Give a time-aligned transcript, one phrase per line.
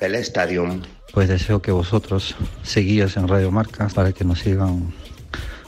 [0.00, 0.80] el estadio.
[1.12, 4.94] Pues deseo que vosotros seguíos en Radio Marca para que nos sigan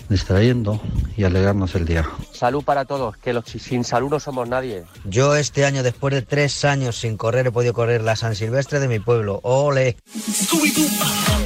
[0.08, 0.80] distrayendo
[1.18, 2.08] y alegrarnos el día.
[2.32, 4.84] Salud para todos, que los, sin salud no somos nadie.
[5.04, 8.80] Yo este año, después de tres años sin correr, he podido correr la San Silvestre
[8.80, 9.40] de mi pueblo.
[9.42, 9.96] ¡Ole!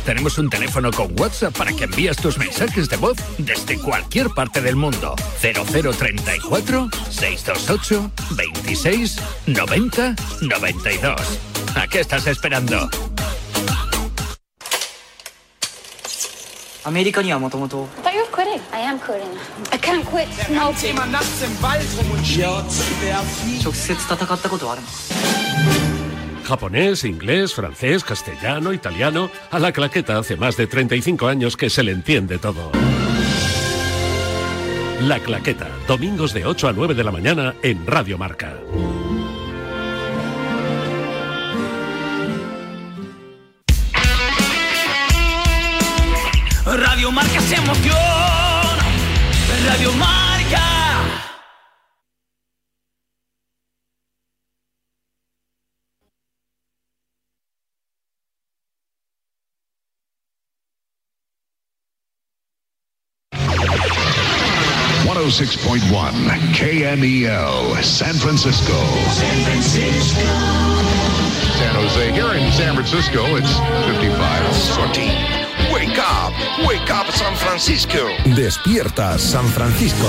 [0.05, 4.61] Tenemos un teléfono con WhatsApp para que envíes tus mensajes de voz desde cualquier parte
[4.61, 5.17] del mundo.
[5.41, 9.17] 0034 628 26
[9.47, 11.60] 90 92.
[11.76, 12.90] ¿A qué estás esperando?
[16.84, 18.62] アメリカにはもともと I thought you were quitting.
[18.72, 19.26] I am quitting.
[19.72, 20.94] I can't quit smoking.
[23.64, 24.88] 直接戦ったことはあるの
[26.46, 29.32] Japonés, inglés, francés, castellano, italiano.
[29.50, 32.72] A la claqueta hace más de 35 años que se le entiende todo.
[35.02, 38.54] La claqueta, domingos de 8 a 9 de la mañana en Radio Marca.
[46.77, 47.97] Radio Marca se emoción.
[49.67, 50.21] Radio Marca.
[65.07, 66.15] One hundred six point one
[66.55, 68.79] KMEL San Francisco.
[69.11, 70.21] San Francisco.
[71.59, 72.13] San Jose.
[72.13, 74.55] Here in San Francisco, it's 55.
[74.55, 75.40] Sortie.
[75.73, 76.33] Wake up,
[76.67, 78.09] wake up San Francisco.
[78.35, 80.09] Despierta San Francisco.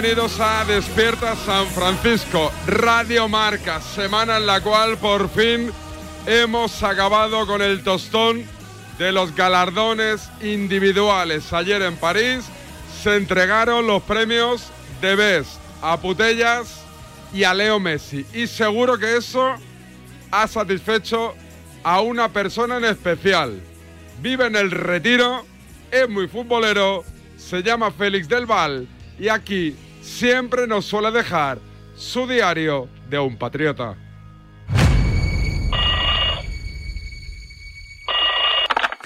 [0.00, 5.72] Bienvenidos a Despierta San Francisco, Radio Marca, semana en la cual por fin
[6.24, 8.44] hemos acabado con el tostón
[8.96, 11.52] de los galardones individuales.
[11.52, 12.44] Ayer en París
[13.02, 14.68] se entregaron los premios
[15.00, 16.80] de Best a Putellas
[17.32, 18.24] y a Leo Messi.
[18.32, 19.56] Y seguro que eso
[20.30, 21.34] ha satisfecho
[21.82, 23.60] a una persona en especial.
[24.20, 25.44] Vive en el retiro,
[25.90, 27.02] es muy futbolero,
[27.36, 28.86] se llama Félix del Val
[29.18, 31.58] y aquí siempre nos suele dejar
[31.96, 33.96] su diario de un patriota.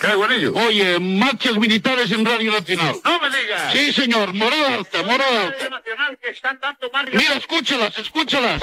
[0.01, 0.53] ¿Qué, Guanillo?
[0.55, 2.97] Oye, marchas militares en Radio Nacional.
[3.05, 3.73] ¡No me digas!
[3.73, 5.59] Sí, señor, morada alta, morada alta.
[5.59, 6.91] Radio Nacional que están dando.
[7.13, 8.63] Mira, escúchalas, escúchalas.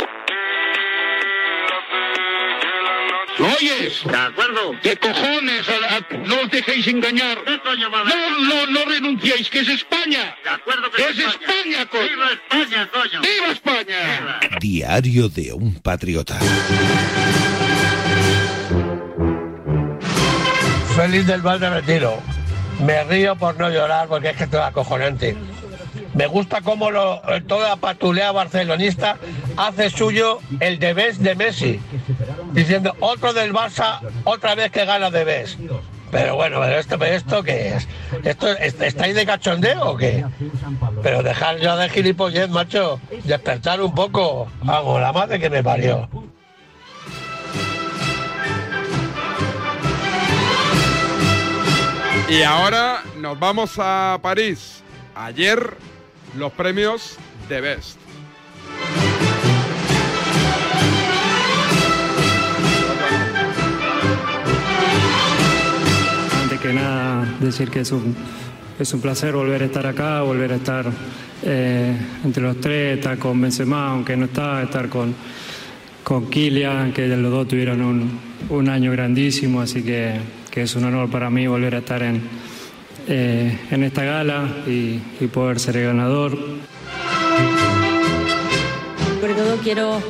[3.39, 4.01] ¿Lo oyes?
[4.03, 4.72] De acuerdo.
[4.83, 5.66] ¿Qué cojones?
[5.69, 7.38] A- a- no os dejéis engañar.
[7.45, 10.35] No, no, no renunciéis, que es España.
[10.44, 12.03] De acuerdo que Que es España, coño.
[12.09, 13.22] ¡Viva España, coño!
[13.22, 14.39] ¡Viva España!
[14.59, 16.38] Diario de un patriota.
[20.95, 22.21] Feliz del Val de Retiro.
[22.85, 25.35] Me río por no llorar porque es que esto es acojonante.
[26.14, 29.18] Me gusta cómo lo, toda patulea barcelonista
[29.58, 31.80] hace suyo el de Bes de Messi,
[32.53, 35.58] diciendo otro del Barça, otra vez que gana de Bes.
[36.12, 37.88] Pero bueno, pero esto, pero esto qué es?
[38.24, 40.25] ¿Esto est- estáis de cachondeo o qué?
[41.03, 43.00] Pero dejar ya de gilipollez, macho.
[43.25, 44.48] Despertar un poco.
[44.68, 46.10] Hago la madre que me parió.
[52.30, 54.83] Y ahora nos vamos a París.
[55.16, 55.75] Ayer
[56.38, 57.18] los premios
[57.48, 57.98] de Best.
[66.42, 68.16] Antes que nada, decir que es un,
[68.80, 70.86] es un placer volver a estar acá, volver a estar
[71.44, 75.16] eh, entre los tres, estar con Benzema, aunque no está, estar con,
[76.04, 80.20] con Kylian, que los dos tuvieron un, un año grandísimo, así que,
[80.52, 82.22] que es un honor para mí volver a estar en,
[83.09, 86.38] eh, en esta gala y, y poder ser el ganador.
[89.19, 90.01] Sobre todo quiero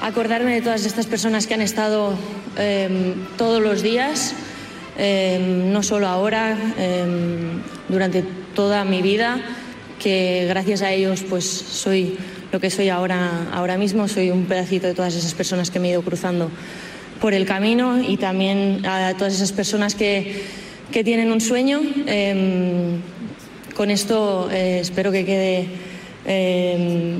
[0.00, 2.14] acordarme de todas estas personas que han estado
[2.58, 4.34] eh, todos los días,
[4.98, 5.38] eh,
[5.70, 7.04] no solo ahora, eh,
[7.88, 9.40] durante toda mi vida,
[9.98, 12.16] que gracias a ellos pues soy
[12.50, 15.88] lo que soy ahora, ahora mismo, soy un pedacito de todas esas personas que me
[15.88, 16.50] he ido cruzando
[17.20, 20.42] por el camino y también a todas esas personas que,
[20.92, 21.80] que tienen un sueño.
[22.06, 22.98] Eh,
[23.80, 25.66] con esto eh, espero que quede
[26.26, 27.18] eh,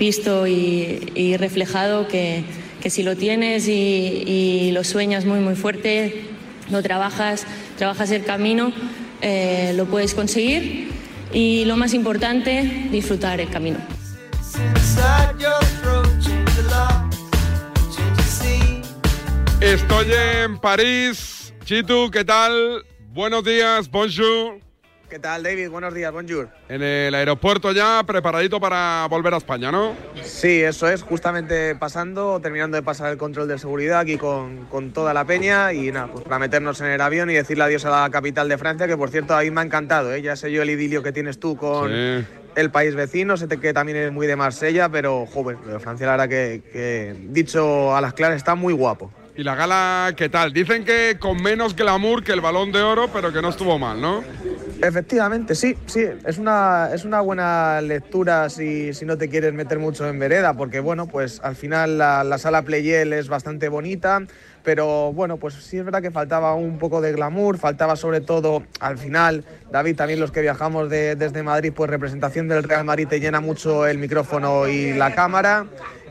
[0.00, 2.42] visto y, reflejado que,
[2.80, 6.24] que, si lo tienes y, y, lo sueñas muy muy fuerte,
[6.70, 7.46] lo trabajas,
[7.78, 8.72] trabajas el camino,
[9.20, 10.88] eh, lo puedes conseguir
[11.32, 13.78] y lo más importante, disfrutar el camino.
[19.60, 21.54] Estoy en París.
[21.64, 22.84] Chitu, ¿qué tal?
[23.14, 24.58] Buenos días, bonjour.
[25.10, 25.68] ¿Qué tal, David?
[25.68, 26.48] Buenos días, bonjour.
[26.70, 29.94] En el aeropuerto ya, preparadito para volver a España, ¿no?
[30.22, 34.94] Sí, eso es, justamente pasando, terminando de pasar el control de seguridad aquí con, con
[34.94, 37.90] toda la peña y nada, pues para meternos en el avión y decirle adiós a
[37.90, 40.22] la capital de Francia, que por cierto a mí me ha encantado, ¿eh?
[40.22, 42.26] ya sé yo el idilio que tienes tú con sí.
[42.56, 46.30] el país vecino, sé que también es muy de Marsella, pero joven, Francia la verdad
[46.30, 49.12] que, que dicho a las claras está muy guapo.
[49.34, 50.52] ¿Y la gala qué tal?
[50.52, 53.98] Dicen que con menos glamour que el balón de oro, pero que no estuvo mal,
[53.98, 54.22] ¿no?
[54.82, 56.04] Efectivamente, sí, sí.
[56.26, 60.52] Es una, es una buena lectura si, si no te quieres meter mucho en vereda,
[60.54, 64.20] porque bueno, pues al final la, la sala Playel es bastante bonita,
[64.64, 68.64] pero bueno, pues sí es verdad que faltaba un poco de glamour, faltaba sobre todo
[68.80, 73.08] al final, David, también los que viajamos de, desde Madrid, pues representación del Real Madrid
[73.08, 75.66] te llena mucho el micrófono y la cámara.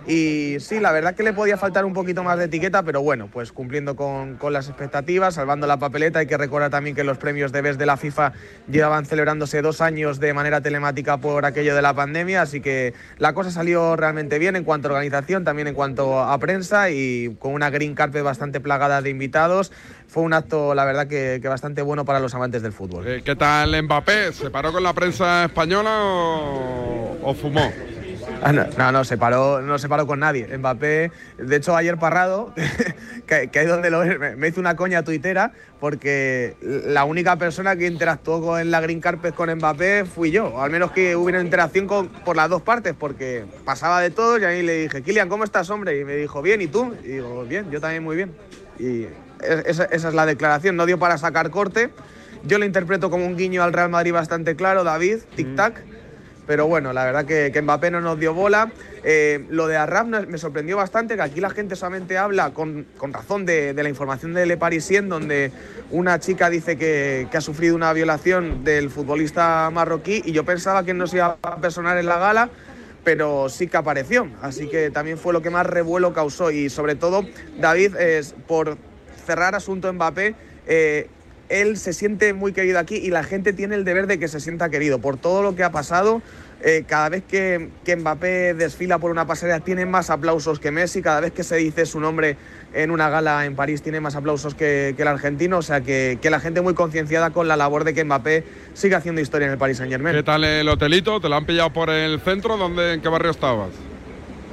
[0.08, 3.30] Y sí, la verdad que le podía faltar un poquito más de etiqueta, pero bueno,
[3.32, 6.20] pues cumpliendo con, con, las expectativas, salvando la papeleta.
[6.20, 8.34] Hay que recordar también que los premios de BES de la FIFA
[8.68, 13.34] llevaban celebrándose dos años de manera telemática por aquello de la pandemia, así que la
[13.34, 17.54] cosa salió realmente bien en cuanto a organización, también en cuanto a prensa y con
[17.54, 19.72] una green carpet bastante plagada de invitados.
[20.08, 23.08] Fue un acto, la verdad, que, bastante bueno para los amantes del fútbol.
[23.08, 24.34] Eh, ¿Qué tal Mbappé?
[24.34, 27.72] ¿Se paró con la prensa española o, o fumó?
[28.44, 30.58] Ah, no, no, se paró, no se paró con nadie.
[30.58, 32.54] Mbappé, de hecho, ayer Parrado,
[33.28, 37.76] que, que es donde lo ves, me, hizo una coña tuitera porque la única persona
[37.76, 40.60] que interactuó con la Green Carpet con Mbappé fui yo.
[40.62, 44.44] Al menos que hubiera interacción con, por las dos partes, porque pasaba de todo y
[44.44, 46.00] ahí le dije, Kilian, ¿cómo estás, hombre?
[46.00, 46.96] Y me dijo, bien, ¿y tú?
[47.04, 48.32] Y digo, bien, yo también muy bien.
[48.80, 49.06] Y
[49.44, 51.92] esa, es la declaración, no dio para sacar corte.
[52.44, 55.74] Yo lo interpreto como un guiño al Real Madrid bastante claro, David, tic-tac.
[56.48, 58.72] Pero bueno, la verdad que, que Mbappé no nos dio bola.
[59.04, 63.14] Eh, lo de Arraf me sorprendió bastante, que aquí la gente solamente habla con, con
[63.14, 65.52] razón de, de, la información de Le Parisien, donde
[65.92, 70.84] una chica dice que, que, ha sufrido una violación del futbolista marroquí y yo pensaba
[70.84, 72.50] que no se iba a personar en la gala,
[73.04, 74.28] pero sí que apareció.
[74.42, 77.26] Así que también fue lo que más revuelo causó y sobre todo,
[77.60, 78.78] David, es por
[79.26, 80.36] cerrar asunto Mbappé,
[80.68, 81.08] eh,
[81.52, 84.40] él se siente muy querido aquí y la gente tiene el deber de que se
[84.40, 86.22] sienta querido por todo lo que ha pasado.
[86.64, 91.02] Eh, cada vez que, que, Mbappé desfila por una pasarela tiene más aplausos que Messi,
[91.02, 92.38] cada vez que se dice su nombre
[92.74, 96.20] en una gala en París tiene más aplausos que, que el argentino, o sea que,
[96.22, 98.44] que la gente muy concienciada con la labor de que Mbappé
[98.76, 100.16] siga haciendo historia en el Paris Saint Germain.
[100.16, 101.20] ¿Qué tal el hotelito?
[101.20, 102.58] ¿Te lo han pillado por el centro?
[102.58, 103.72] ¿Dónde, ¿En qué barrio estabas?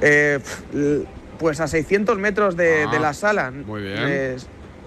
[0.01, 0.39] Eh,
[1.37, 3.51] pues a 600 metros de, ah, de la sala.
[3.51, 3.97] Muy bien.
[3.99, 4.37] Eh,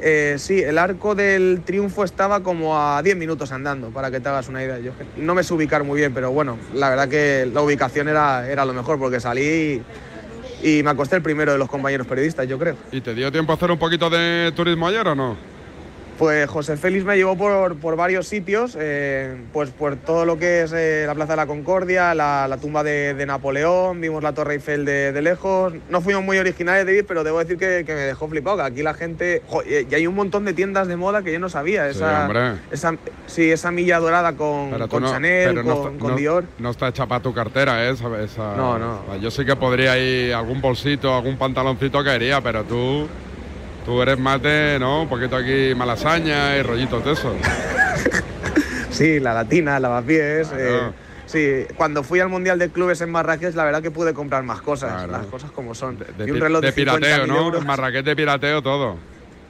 [0.03, 4.29] eh, sí, el arco del triunfo estaba como a 10 minutos andando, para que te
[4.29, 4.79] hagas una idea.
[4.81, 8.49] Yo no me sé ubicar muy bien, pero bueno, la verdad que la ubicación era,
[8.51, 9.83] era lo mejor, porque salí
[10.63, 12.77] y, y me acosté el primero de los compañeros periodistas, yo creo.
[12.91, 15.52] ¿Y te dio tiempo a hacer un poquito de turismo ayer o no?
[16.23, 20.63] Pues José Félix me llevó por, por varios sitios, eh, pues por todo lo que
[20.63, 24.33] es eh, la Plaza de la Concordia, la, la tumba de, de, Napoleón, vimos la
[24.33, 25.75] Torre Eiffel de, de, lejos.
[25.91, 28.83] No fuimos muy originales, David, pero debo decir que, que me dejó flipado, que aquí
[28.85, 29.43] la gente...
[29.49, 31.89] Jo, y hay un montón de tiendas de moda que yo no sabía.
[31.89, 36.17] Esa, sí, esa, sí, esa milla dorada con, con no, Chanel, con, no, con no,
[36.17, 36.45] Dior.
[36.61, 37.91] No está hecha para tu cartera, ¿eh?
[37.91, 39.17] Esa, esa, no, no.
[39.17, 43.09] Yo sí que podría ir algún bolsito, algún pantaloncito que iría, pero tú...
[43.85, 45.03] Tú eres más de, ¿no?
[45.03, 47.35] Un poquito aquí malasaña y rollitos de esos.
[48.91, 50.49] sí, la latina, lavapiés.
[50.49, 50.89] Claro.
[50.89, 50.93] Eh,
[51.27, 54.63] sí, cuando fui al Mundial de Clubes en Marrakech, la verdad que pude comprar más
[54.63, 55.13] cosas, claro.
[55.13, 55.99] las cosas como son.
[55.99, 57.39] De, de, y un reloj de, de pirateo, ¿no?
[57.39, 57.65] Euros.
[57.65, 58.97] Marrakech de pirateo todo.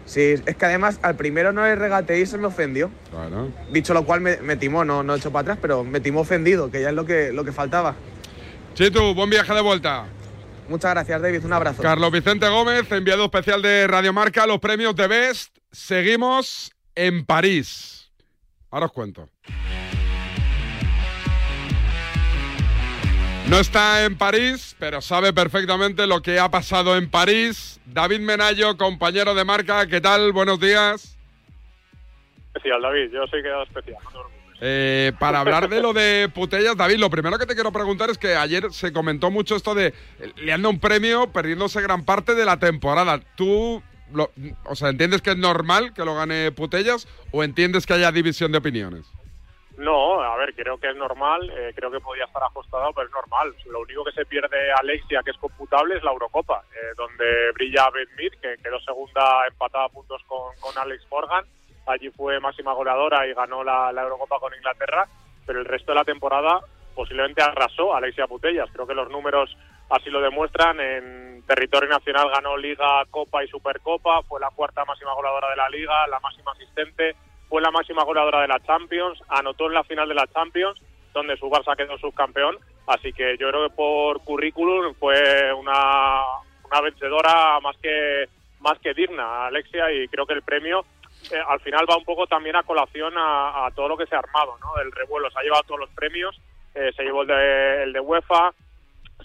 [0.06, 2.90] Sí, es que además al primero no le regateé y se me ofendió.
[3.10, 3.50] Claro.
[3.70, 6.20] Dicho lo cual me, me timó, no, no he hecho para atrás, pero me timó
[6.20, 7.94] ofendido, que ya es lo que, lo que faltaba.
[8.74, 10.06] Chitu, buen viaje de vuelta.
[10.72, 11.44] Muchas gracias, David.
[11.44, 11.82] Un abrazo.
[11.82, 15.54] Carlos Vicente Gómez, enviado especial de Radio Marca, los premios de Best.
[15.70, 18.10] Seguimos en París.
[18.70, 19.28] Ahora os cuento.
[23.50, 27.78] No está en París, pero sabe perfectamente lo que ha pasado en París.
[27.84, 30.32] David Menayo, compañero de marca, ¿qué tal?
[30.32, 31.18] Buenos días.
[32.46, 33.98] Especial, David, yo soy quedado especial.
[34.14, 34.41] No.
[34.64, 38.16] Eh, para hablar de lo de Putellas, David, lo primero que te quiero preguntar es
[38.16, 39.92] que ayer se comentó mucho esto de
[40.36, 43.18] le han un premio perdiéndose gran parte de la temporada.
[43.34, 43.82] ¿Tú,
[44.64, 48.52] o sea, entiendes que es normal que lo gane Putellas o entiendes que haya división
[48.52, 49.10] de opiniones?
[49.78, 53.12] No, a ver, creo que es normal, eh, creo que podía estar ajustado, pero es
[53.12, 53.52] normal.
[53.66, 57.90] Lo único que se pierde Alexia, que es computable, es la Eurocopa, eh, donde brilla
[57.90, 61.44] Ben Mead, que quedó segunda empatada a puntos con, con Alex Morgan.
[61.86, 65.06] Allí fue máxima goleadora y ganó la, Eurocopa con Inglaterra,
[65.46, 66.60] pero el resto de la temporada
[66.94, 68.70] posiblemente arrasó a Alexia Putellas.
[68.72, 69.56] Creo que los números
[69.90, 70.78] así lo demuestran.
[70.78, 75.68] En territorio nacional ganó Liga, Copa y Supercopa, fue la cuarta máxima goleadora de la
[75.70, 77.16] Liga, la máxima asistente,
[77.48, 80.80] fue la máxima goleadora de la Champions, anotó en la final de la Champions,
[81.12, 82.58] donde su Barça quedó subcampeón.
[82.86, 86.22] Así que yo creo que por currículum fue una,
[86.64, 88.28] una vencedora más que
[88.60, 90.84] más que digna, Alexia, y creo que el premio
[91.32, 94.18] eh, al final va un poco también a colación a, todo lo que se ha
[94.18, 94.74] armado, ¿no?
[94.78, 95.30] Del revuelo.
[95.30, 96.40] Se ha llevado todos los premios,
[96.74, 98.52] eh, se llevó el de, el de UEFA,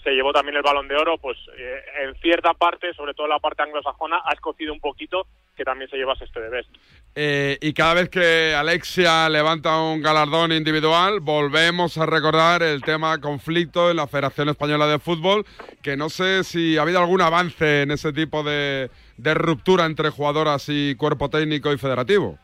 [0.02, 3.30] se llevó también el balón de oro, pues eh, en cierta parte, sobre todo en
[3.30, 6.70] la parte anglosajona, ha escocido un poquito que también se llevase este de Best.
[7.16, 13.20] Eh, y cada vez que Alexia levanta un galardón individual, volvemos a recordar el tema
[13.20, 15.44] conflicto en la Federación Española de Fútbol,
[15.82, 18.88] que no sé si ha habido algún avance en ese tipo de,
[19.18, 22.38] de ruptura entre jugadoras y cuerpo técnico y federativo.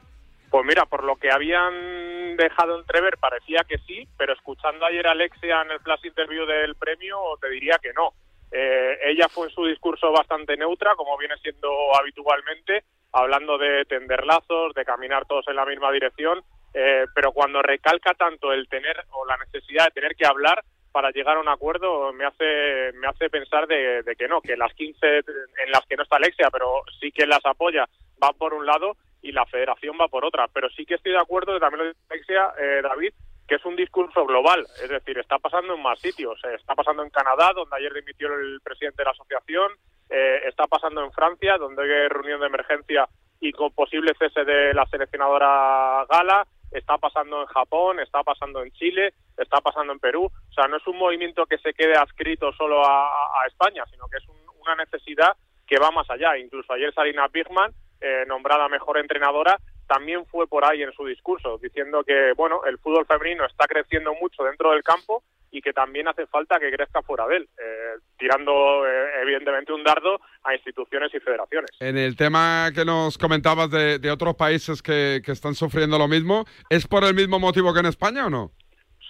[0.51, 5.13] Pues mira, por lo que habían dejado entrever parecía que sí, pero escuchando ayer a
[5.13, 8.13] Alexia en el flash interview del premio te diría que no.
[8.51, 14.25] Eh, ella fue en su discurso bastante neutra, como viene siendo habitualmente, hablando de tender
[14.25, 18.97] lazos, de caminar todos en la misma dirección, eh, pero cuando recalca tanto el tener
[19.11, 20.63] o la necesidad de tener que hablar
[20.95, 24.57] para llegar a un acuerdo me hace me hace pensar de, de que no, que
[24.57, 28.55] las 15 en las que no está Alexia, pero sí que las apoya, van por
[28.55, 30.47] un lado y la federación va por otra.
[30.55, 33.13] Pero sí que estoy de acuerdo, también lo dice Alexia, eh, David,
[33.49, 37.03] que es un discurso global, es decir, está pasando en más sitios, Eh, está pasando
[37.03, 39.73] en Canadá, donde ayer dimitió el presidente de la asociación,
[40.11, 43.09] eh, está pasando en Francia, donde hay reunión de emergencia
[43.41, 48.71] y con posible cese de la seleccionadora Gala, está pasando en Japón, está pasando en
[48.73, 50.25] Chile, está pasando en Perú.
[50.27, 54.19] O sea, no es un movimiento que se quede adscrito solo a, España, sino que
[54.19, 56.37] es un- una necesidad que va más allá.
[56.39, 61.59] Incluso ayer Sarina Bigman, eh, nombrada mejor entrenadora, también fue por ahí en su discurso,
[61.59, 66.09] diciendo que bueno, el fútbol femenino está creciendo mucho dentro del campo y que también
[66.09, 71.15] hace falta que crezca fuera de él, eh, tirando eh, evidentemente un dardo a instituciones
[71.15, 71.71] y federaciones.
[71.79, 76.09] En el tema que nos comentabas de, de otros países que, que están sufriendo lo
[76.09, 78.51] mismo, ¿es por el mismo motivo que en España o no?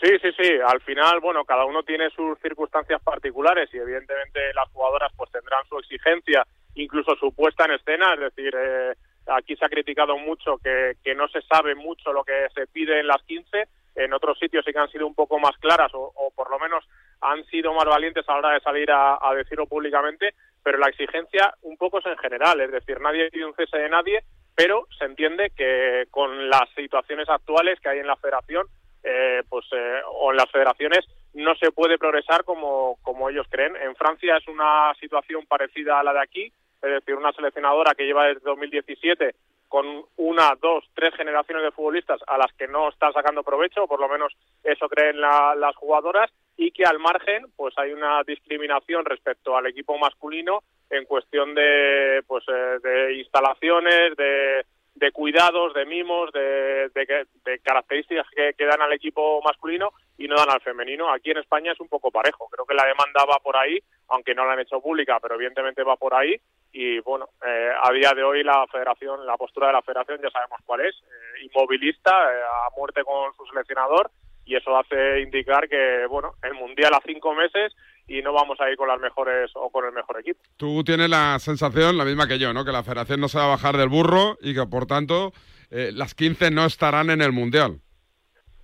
[0.02, 0.50] Sí, sí, sí.
[0.66, 5.64] Al final, bueno, cada uno tiene sus circunstancias particulares y evidentemente las jugadoras pues tendrán
[5.66, 8.12] su exigencia, incluso su puesta en escena.
[8.12, 8.92] Es decir, eh,
[9.26, 13.06] aquí se ha criticado mucho que, no se sabe mucho lo que se pide en
[13.06, 13.68] las 15.
[13.96, 16.58] En otros sitios sí que han sido un poco más claras o, o por lo
[16.58, 16.84] menos
[17.20, 21.54] han sido más valientes a la hora de salir a, decirlo públicamente, pero la exigencia
[21.62, 25.06] un poco es en general, es decir, nadie pide un cese de nadie, pero se
[25.06, 28.66] entiende que con las situaciones actuales que hay en la federación,
[29.02, 31.04] eh, pues eh, o en las federaciones
[31.34, 32.96] no se puede progresar como
[33.30, 33.74] ellos creen.
[33.76, 36.52] En Francia es una situación parecida a la de aquí,
[36.84, 39.34] es decir, una seleccionadora que lleva desde 2017
[39.68, 43.98] con una, dos, tres generaciones de futbolistas a las que no están sacando provecho, por
[43.98, 49.04] lo menos eso creen la- las jugadoras, y que al margen pues hay una discriminación
[49.04, 54.64] respecto al equipo masculino en cuestión de pues eh, de instalaciones, de,
[54.94, 60.28] de cuidados, de mimos, de, de de características que, que dan al equipo masculino y
[60.28, 61.12] no dan al femenino.
[61.12, 62.48] Aquí en España es un poco parejo.
[62.48, 65.82] Creo que la demanda va por ahí, aunque no la han hecho pública, pero evidentemente
[65.82, 66.36] va por ahí.
[66.72, 70.30] Y bueno, eh, a día de hoy la federación, la postura de la federación ya
[70.30, 74.10] sabemos cuál es, eh, inmovilista, eh, a muerte con su seleccionador
[74.46, 77.74] y eso hace indicar que bueno el mundial a cinco meses
[78.06, 80.40] y no vamos a ir con las mejores o con el mejor equipo.
[80.56, 82.64] Tú tienes la sensación, la misma que yo, ¿no?
[82.64, 85.32] Que la federación no se va a bajar del burro y que por tanto
[85.70, 87.80] eh, las 15 no estarán en el Mundial.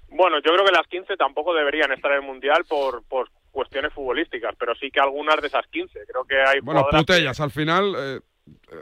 [0.09, 3.92] Bueno, yo creo que las 15 tampoco deberían estar en el mundial por, por cuestiones
[3.92, 6.00] futbolísticas, pero sí que algunas de esas 15.
[6.06, 7.94] Creo que hay Bueno, que- putellas, al final...
[7.97, 8.20] eh,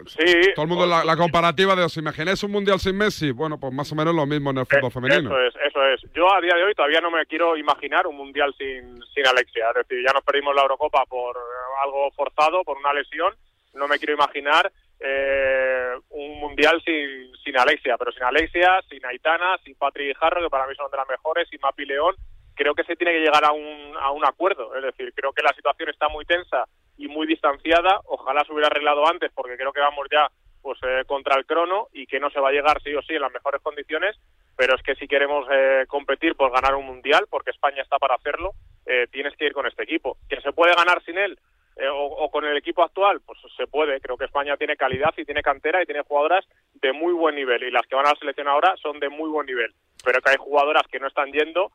[0.06, 3.58] Sí, todo el mundo la, la comparativa de os imagináis un mundial sin Messi, bueno,
[3.58, 5.30] pues más o menos lo mismo en el fútbol femenino.
[5.30, 6.12] Eso es, eso es.
[6.14, 9.68] Yo a día de hoy todavía no me quiero imaginar un mundial sin, sin Alexia.
[9.70, 11.36] Es decir, ya nos perdimos la Eurocopa por
[11.82, 13.34] algo forzado, por una lesión.
[13.74, 19.58] No me quiero imaginar eh, un mundial sin, sin Alexia, pero sin Alexia, sin Aitana,
[19.64, 22.14] sin Patri Jarro, que para mí son de las mejores, sin Mapi León,
[22.54, 24.74] creo que se tiene que llegar a un, a un acuerdo.
[24.76, 26.64] Es decir, creo que la situación está muy tensa
[26.98, 28.00] y muy distanciada.
[28.04, 30.28] Ojalá se hubiera arreglado antes, porque creo que vamos ya
[30.60, 33.14] pues eh, contra el crono y que no se va a llegar sí o sí
[33.14, 34.16] en las mejores condiciones.
[34.56, 38.16] Pero es que si queremos eh, competir por ganar un mundial, porque España está para
[38.16, 38.50] hacerlo,
[38.84, 40.18] eh, tienes que ir con este equipo.
[40.28, 41.38] ¿Que se puede ganar sin él?
[41.78, 44.00] eh, o, o con el equipo actual, pues se puede.
[44.00, 47.62] Creo que España tiene calidad y tiene cantera y tiene jugadoras de muy buen nivel.
[47.62, 49.72] Y las que van a la selección ahora son de muy buen nivel.
[50.04, 51.70] Pero que hay jugadoras que no están yendo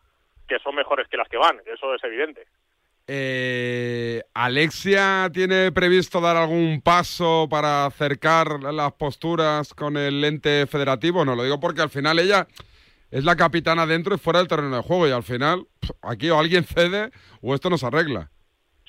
[0.47, 1.61] que son mejores que las que van.
[1.65, 2.45] Eso es evidente.
[3.05, 11.25] Eh, ¿Alexia tiene previsto dar algún paso para acercar las posturas con el ente federativo?
[11.25, 12.47] No, lo digo porque al final ella
[13.11, 15.67] es la capitana dentro y fuera del terreno de juego y al final
[16.01, 18.29] aquí o alguien cede o esto no se arregla.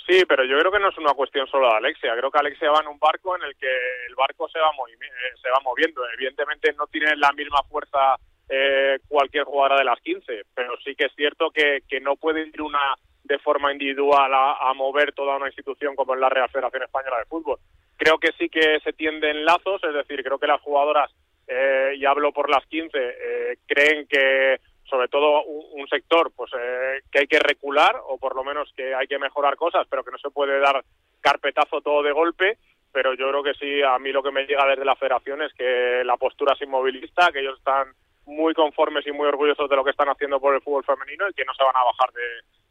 [0.07, 2.15] Sí, pero yo creo que no es una cuestión solo de Alexia.
[2.17, 3.67] Creo que Alexia va en un barco en el que
[4.09, 6.03] el barco se va, eh, se va moviendo.
[6.15, 8.17] Evidentemente no tiene la misma fuerza
[8.49, 12.47] eh, cualquier jugadora de las 15, pero sí que es cierto que, que no puede
[12.47, 12.95] ir una
[13.25, 17.25] de forma individual a, mover toda una institución como es la Real Federación Española de
[17.25, 17.59] Fútbol.
[17.97, 21.11] Creo que sí que se tienden lazos, es decir, creo que las jugadoras,
[21.49, 26.51] eh, y hablo por las 15, eh, creen que sobre todo un, un sector pues
[26.59, 30.05] eh, que hay que recular o por lo menos que hay que mejorar cosas, pero
[30.05, 30.85] que no se puede dar
[31.21, 32.59] carpetazo todo de golpe.
[32.93, 35.53] Pero yo creo que sí, a mí lo que me llega desde la federación es
[35.55, 37.89] que la postura es inmovilista, que ellos están
[38.27, 41.35] muy conformes y muy orgullosos de lo que están haciendo por el fútbol femenino y
[41.35, 42.23] que no se van a bajar de,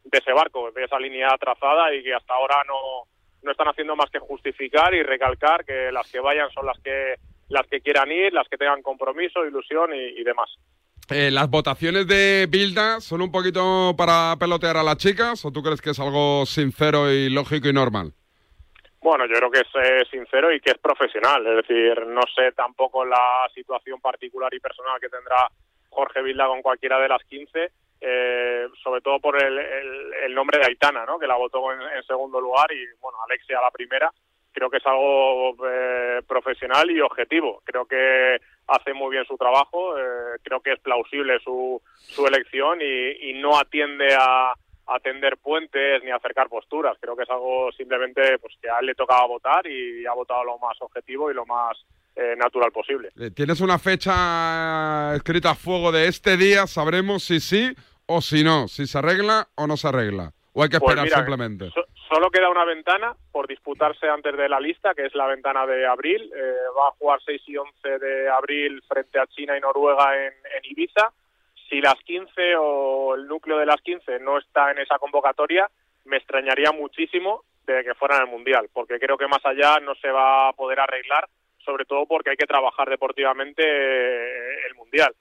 [0.04, 3.08] de ese barco, de esa línea trazada y que hasta ahora no,
[3.42, 7.16] no están haciendo más que justificar y recalcar que las que vayan son las que
[7.48, 10.48] las que quieran ir, las que tengan compromiso, ilusión y, y demás.
[11.10, 15.62] Eh, ¿Las votaciones de Bilda son un poquito para pelotear a las chicas o tú
[15.62, 18.14] crees que es algo sincero y lógico y normal?
[19.02, 21.46] Bueno, yo creo que es eh, sincero y que es profesional.
[21.46, 25.50] Es decir, no sé tampoco la situación particular y personal que tendrá
[25.90, 27.70] Jorge Vilda con cualquiera de las 15,
[28.00, 31.18] eh, sobre todo por el, el- el nombre de Aitana, ¿no?
[31.18, 34.10] que la votó en, segundo lugar y, bueno, Alexia la primera.
[34.52, 37.60] Creo que es algo eh, profesional y objetivo.
[37.64, 42.78] Creo que hace muy bien su trabajo, eh, creo que es plausible su, su elección
[42.80, 44.52] y, y no atiende a,
[44.86, 46.96] a tender puentes ni a acercar posturas.
[47.00, 50.44] Creo que es algo simplemente pues que a él le tocaba votar y ha votado
[50.44, 51.76] lo más objetivo y lo más
[52.16, 53.10] eh, natural posible.
[53.18, 56.66] Eh, ¿Tienes una fecha escrita a fuego de este día?
[56.66, 57.74] Sabremos si sí
[58.06, 60.32] o si no, si se arregla o no se arregla.
[60.52, 61.70] O hay que Pues esperar mira, simplemente.
[61.70, 65.66] so- solo queda una ventana por disputarse antes de la lista, que es la ventana
[65.66, 66.30] de abril.
[66.36, 70.32] Eh, va a jugar 6 y 11 de abril frente a China y Noruega en,
[70.32, 71.10] en Ibiza.
[71.74, 75.68] Si las 15 o el núcleo de las 15 no está en esa convocatoria,
[76.04, 80.08] me extrañaría muchísimo de que fueran al Mundial, porque creo que más allá no se
[80.08, 81.28] va a poder arreglar,
[81.64, 85.12] sobre todo porque hay que trabajar deportivamente eh, el Mundial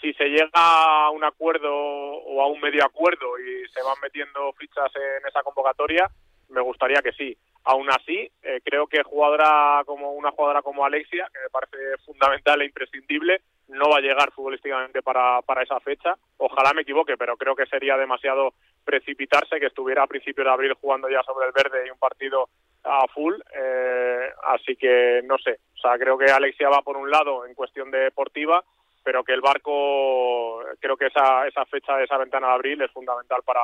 [0.00, 4.52] si se llega a un acuerdo o a un medio acuerdo y se van metiendo
[4.54, 6.10] fichas en esa convocatoria,
[6.48, 7.38] me gustaría que sí.
[7.62, 12.60] Aún así, eh, creo que jugadora como una jugadora como Alexia, que me parece fundamental
[12.60, 16.14] e imprescindible, no va a llegar futbolísticamente para, para esa fecha.
[16.36, 20.74] Ojalá me equivoque, pero creo que sería demasiado precipitarse que estuviera a principios de abril
[20.80, 22.48] jugando ya sobre el verde y un partido
[22.84, 23.34] a full.
[23.54, 25.58] eh, así que no sé.
[25.76, 28.62] O sea, creo que Alexia va por un lado en cuestión deportiva
[29.04, 32.90] pero que el barco, creo que esa, esa fecha de esa ventana de abril es
[32.92, 33.60] fundamental para,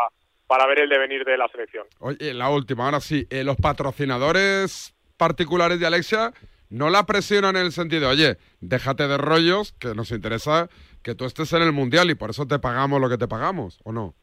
[0.47, 1.87] para ver el devenir de la selección.
[2.01, 3.27] Oye, la última, ahora sí.
[3.31, 6.33] eh, los patrocinadores particulares de Alexia
[6.71, 10.69] no la presionan en el sentido, oye, déjate de rollos, que nos interesa
[11.03, 13.81] que tú estés en el Mundial y por eso te pagamos lo que te pagamos,
[13.85, 14.15] ¿o no?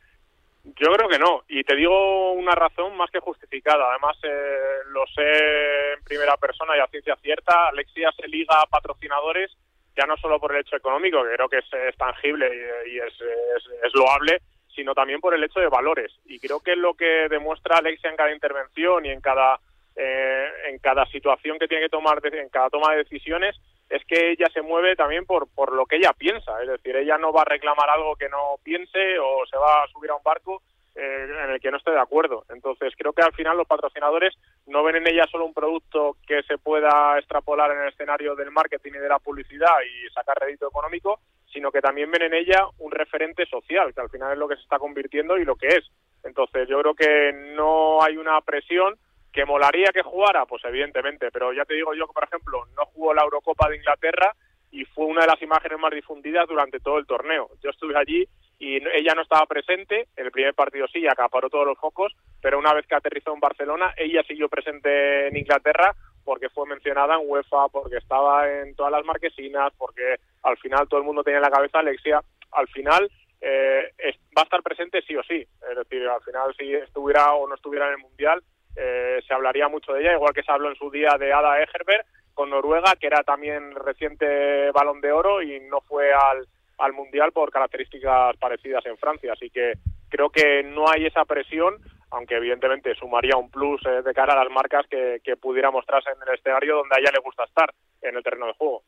[0.63, 3.87] Yo creo que no, y te digo una razón más que justificada.
[3.91, 7.67] Además, eh, lo sé en primera persona y a ciencia cierta.
[7.67, 9.51] Alexia se liga a patrocinadores
[9.95, 12.49] ya no solo por el hecho económico, que creo que es, tangible
[12.87, 14.41] y, es, es, es loable,
[14.73, 16.11] sino también por el hecho de valores.
[16.25, 19.59] Y creo que lo que demuestra Alexia en cada intervención y en cada
[19.95, 23.55] eh, en cada situación que tiene que tomar, en cada toma de decisiones,
[23.89, 26.61] es que ella se mueve también por, por lo que ella piensa.
[26.61, 29.87] Es decir, ella no va a reclamar algo que no piense o se va a
[29.87, 30.61] subir a un barco
[30.95, 32.45] eh, en el que no esté de acuerdo.
[32.49, 34.33] Entonces, creo que al final los patrocinadores
[34.65, 38.51] no ven en ella solo un producto que se pueda extrapolar en el escenario del
[38.51, 41.19] marketing y de la publicidad y sacar rédito económico,
[41.51, 44.55] sino que también ven en ella un referente social, que al final es lo que
[44.55, 45.85] se está convirtiendo y lo que es.
[46.23, 48.95] Entonces, yo creo que no hay una presión
[49.35, 52.85] que molaría que jugara, pues evidentemente, pero ya te digo yo que, por ejemplo, no
[52.85, 54.33] jugó la Eurocopa de Inglaterra
[54.71, 57.49] y fue una de las imágenes más difundidas durante todo el torneo.
[57.61, 58.25] Yo estuve allí
[58.59, 62.57] y ella no estaba presente, en el primer partido sí, acaparó todos los focos, pero
[62.57, 65.93] una vez que aterrizó en Barcelona, ella siguió presente en Inglaterra
[66.23, 71.01] porque fue mencionada en UEFA, porque estaba en todas las marquesinas, porque al final todo
[71.01, 72.21] el mundo tenía en la cabeza Alexia.
[72.53, 73.91] Al final, eh,
[74.35, 75.45] va a estar presente sí o sí.
[75.69, 78.41] Es decir, al final si estuviera o no estuviera en el Mundial,
[78.75, 81.61] eh, se hablaría mucho de ella, igual que se habló en su día de Ada
[81.61, 86.45] Egerberg con Noruega, que era también reciente balón de oro y no fue al,
[86.79, 89.31] al Mundial por características parecidas en Francia.
[89.33, 89.73] Así que
[90.09, 91.75] creo que no hay esa presión,
[92.11, 96.09] aunque evidentemente sumaría un plus eh, de cara a las marcas que, que pudiera mostrarse
[96.11, 98.83] en el escenario donde a ella le gusta estar, en el terreno de juego.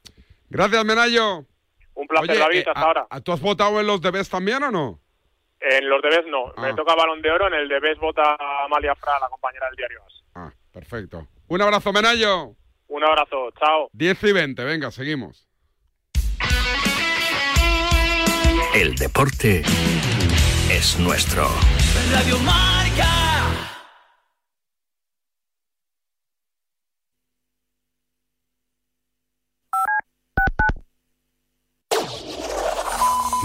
[0.49, 1.45] Gracias, Menayo.
[1.95, 3.07] Un placer, Oye, David, eh, hasta ¿a- ahora.
[3.23, 4.99] ¿Tú has votado en los debes también o no?
[5.59, 6.75] En los debes no, me Ah.
[6.75, 10.23] toca balón de oro, en el debes vota Amalia Fra, la compañera del diario AS.
[10.35, 11.27] Ah, perfecto.
[11.47, 12.55] Un abrazo, Menayo.
[12.89, 13.89] Un abrazo, chao.
[13.93, 15.47] 10 y 20, venga, seguimos.
[18.75, 19.63] El deporte
[20.71, 21.47] es nuestro.
[22.11, 23.16] Radio Marca.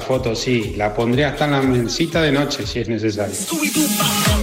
[0.00, 3.34] foto sí, la pondré hasta en la mesita de noche si es necesario.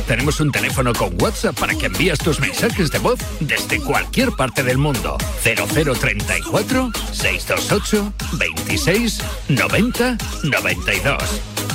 [0.07, 4.63] Tenemos un teléfono con WhatsApp para que envíes tus mensajes de voz desde cualquier parte
[4.63, 5.17] del mundo.
[5.43, 11.17] 0034 628 26 90 92.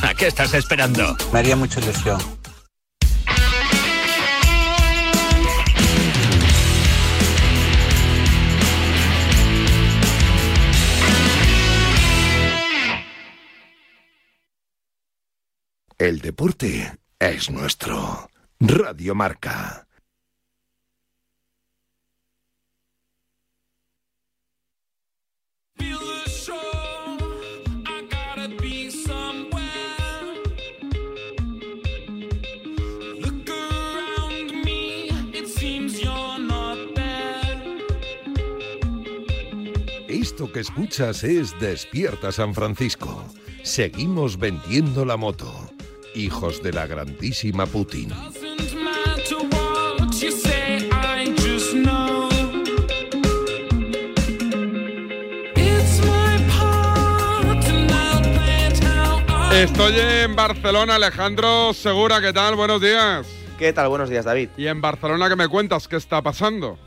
[0.03, 1.17] ¿A qué estás esperando?
[1.33, 2.40] Me haría mucha ilusión.
[16.11, 18.29] El deporte es nuestro.
[18.59, 19.87] Radio Marca.
[40.09, 43.25] Esto que escuchas es Despierta San Francisco.
[43.63, 45.71] Seguimos vendiendo la moto.
[46.15, 48.13] Hijos de la grandísima Putin.
[59.53, 62.57] Estoy en Barcelona, Alejandro Segura, ¿qué tal?
[62.57, 63.27] Buenos días.
[63.59, 63.89] ¿Qué tal?
[63.89, 64.49] Buenos días, David.
[64.57, 65.87] ¿Y en Barcelona qué me cuentas?
[65.87, 66.79] ¿Qué está pasando?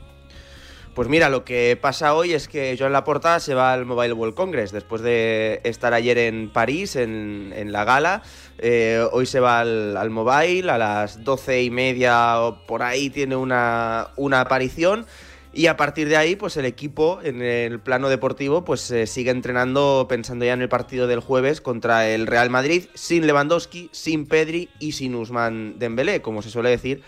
[0.94, 4.36] Pues mira, lo que pasa hoy es que Joan Laporta se va al Mobile World
[4.36, 8.22] Congress después de estar ayer en París, en, la gala.
[8.58, 13.10] Eh, hoy se va al, al Mobile, a las doce y media o por ahí
[13.10, 15.04] tiene una, una aparición.
[15.52, 19.32] Y a partir de ahí, pues el equipo en el plano deportivo, pues eh, sigue
[19.32, 24.26] entrenando pensando ya en el partido del jueves contra el Real Madrid, sin Lewandowski, sin
[24.26, 27.02] Pedri y sin Usman Dembélé, como se suele decir.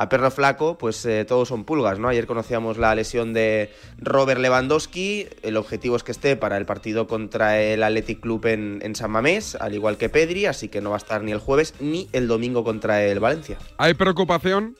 [0.00, 2.06] A perro flaco, pues eh, todos son pulgas, ¿no?
[2.06, 5.26] Ayer conocíamos la lesión de Robert Lewandowski.
[5.42, 9.10] El objetivo es que esté para el partido contra el Athletic Club en, en San
[9.10, 12.08] Mamés, al igual que Pedri, así que no va a estar ni el jueves ni
[12.12, 13.58] el domingo contra el Valencia.
[13.76, 14.76] ¿Hay preocupación?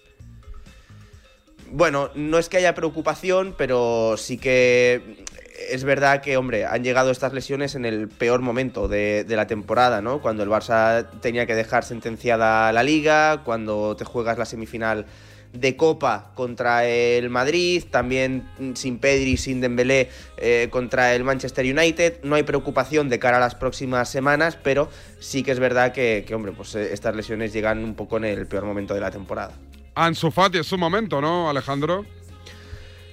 [1.72, 5.24] Bueno, no es que haya preocupación, pero sí que
[5.70, 10.00] es verdad que, hombre, han llegado estas lesiones en el peor momento de, la temporada,
[10.00, 10.20] ¿no?
[10.20, 15.06] Cuando el Barça tenía que dejar sentenciada la liga, cuando te juegas la semifinal
[15.52, 22.22] de Copa contra el Madrid, también sin Pedri, sin Dembélé eh, contra el Manchester United.
[22.22, 24.90] No hay preocupación de cara a las próximas semanas, pero
[25.20, 28.24] sí que es verdad que, que hombre, pues eh, estas lesiones llegan un poco en
[28.26, 29.54] el peor momento de la temporada.
[29.94, 32.04] Ansu Fati es su momento, ¿no, Alejandro?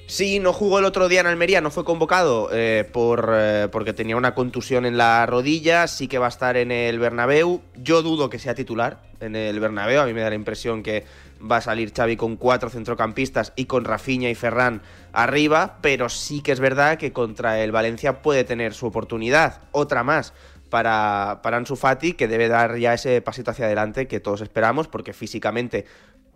[0.07, 3.91] Sí, no jugó el otro día en Almería, no fue convocado eh, por, eh, porque
[3.91, 7.61] tenía una contusión en la rodilla, sí que va a estar en el Bernabéu.
[7.75, 11.05] Yo dudo que sea titular en el Bernabéu, a mí me da la impresión que
[11.41, 16.41] va a salir Xavi con cuatro centrocampistas y con Rafinha y Ferran arriba, pero sí
[16.41, 20.33] que es verdad que contra el Valencia puede tener su oportunidad, otra más
[20.69, 24.87] para, para Ansu Fati, que debe dar ya ese pasito hacia adelante que todos esperamos,
[24.87, 25.85] porque físicamente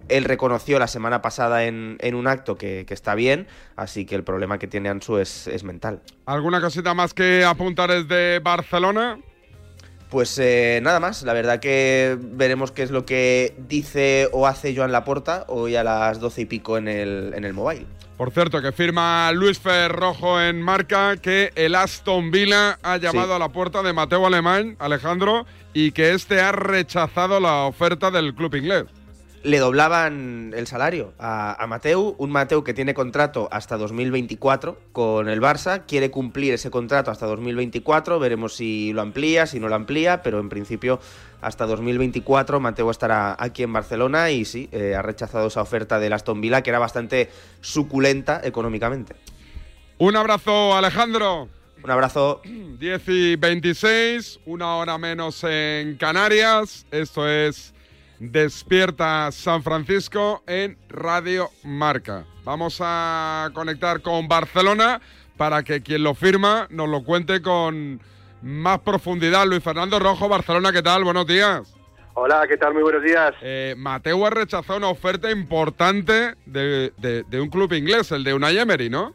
[0.08, 4.16] él reconoció la semana pasada en, en un acto que, que, está bien, así que
[4.16, 6.02] el problema que tiene Ansu es, es mental.
[6.26, 9.20] ¿Alguna cosita más que apuntar desde Barcelona?
[10.10, 14.76] Pues eh, nada más, la verdad que veremos qué es lo que dice o hace
[14.76, 17.86] Joan Laporta hoy a las doce y pico en el, en el mobile.
[18.18, 23.34] Por cierto, que firma Luis Ferrojo en marca que el Aston Villa ha llamado sí.
[23.34, 28.34] a la puerta de Mateo Alemán, Alejandro, y que este ha rechazado la oferta del
[28.34, 28.86] club inglés
[29.44, 35.30] le doblaban el salario a, a, Mateu, un Mateu que tiene contrato hasta 2024 con
[35.30, 39.76] el Barça, quiere cumplir ese contrato hasta 2024, veremos si lo amplía, si no lo
[39.76, 41.00] amplía, pero en principio
[41.42, 46.14] hasta 2024 Mateu estará aquí en Barcelona y sí, eh, ha rechazado esa oferta del
[46.14, 47.30] Aston Villa que era bastante
[47.62, 49.16] suculenta económicamente.
[49.98, 51.50] Un abrazo Alejandro.
[51.82, 52.42] Un abrazo.
[52.44, 57.74] 10 y 26, una hora menos en Canarias, esto es...
[58.20, 62.26] Despierta San Francisco en Radio Marca.
[62.44, 65.00] Vamos a conectar con Barcelona
[65.38, 68.02] para que quien lo firma nos lo cuente con
[68.42, 69.46] más profundidad.
[69.46, 71.06] Luis Fernando Rojo, Barcelona, ¿qué tal?
[71.06, 71.74] Buenos días.
[72.14, 72.74] Hola, ¿qué tal?
[72.74, 73.34] Muy buenos días.
[73.42, 78.34] Eh, Mateo ha rechazado una oferta importante de, de, de, un club inglés, el de
[78.34, 79.14] Unai Emery, ¿no?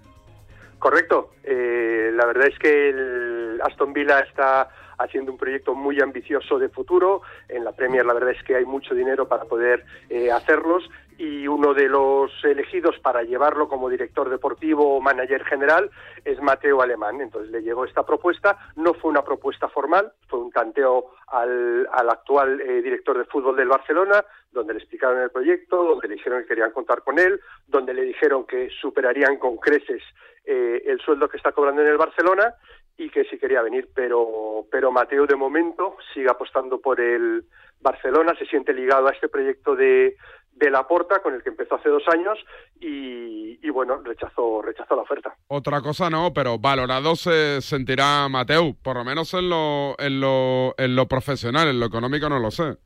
[0.79, 1.35] Correcto.
[1.43, 6.68] Eh, la verdad es que el Aston Villa está haciendo un proyecto muy ambicioso de
[6.68, 7.22] futuro.
[7.48, 11.46] En la Premier la verdad es que hay mucho dinero para poder eh, hacerlos y
[11.46, 15.90] uno de los elegidos para llevarlo como director deportivo o manager general
[16.24, 17.20] es Mateo Alemán.
[17.20, 22.11] Entonces le llegó esta propuesta, no fue una propuesta formal, fue un tanteo al, al
[22.11, 26.42] actual eh, director de fútbol del Barcelona, donde le explicaron el proyecto, donde le dijeron
[26.42, 30.02] que querían contar con él, donde le dijeron que superarían con creces
[30.44, 32.54] eh, el sueldo que está cobrando en el Barcelona
[32.96, 37.44] y que sí quería venir, pero, pero Mateo de momento sigue apostando por el
[37.80, 40.16] Barcelona, se siente ligado a este proyecto de,
[40.52, 42.38] de la Porta con el que empezó hace dos años
[42.80, 45.35] y, y, bueno, rechazó, rechazó la oferta.
[45.48, 50.74] Otra cosa no, pero valorado se sentirá Mateo, por lo menos en lo, en lo,
[50.78, 52.76] en lo profesional, en lo económico no lo sé.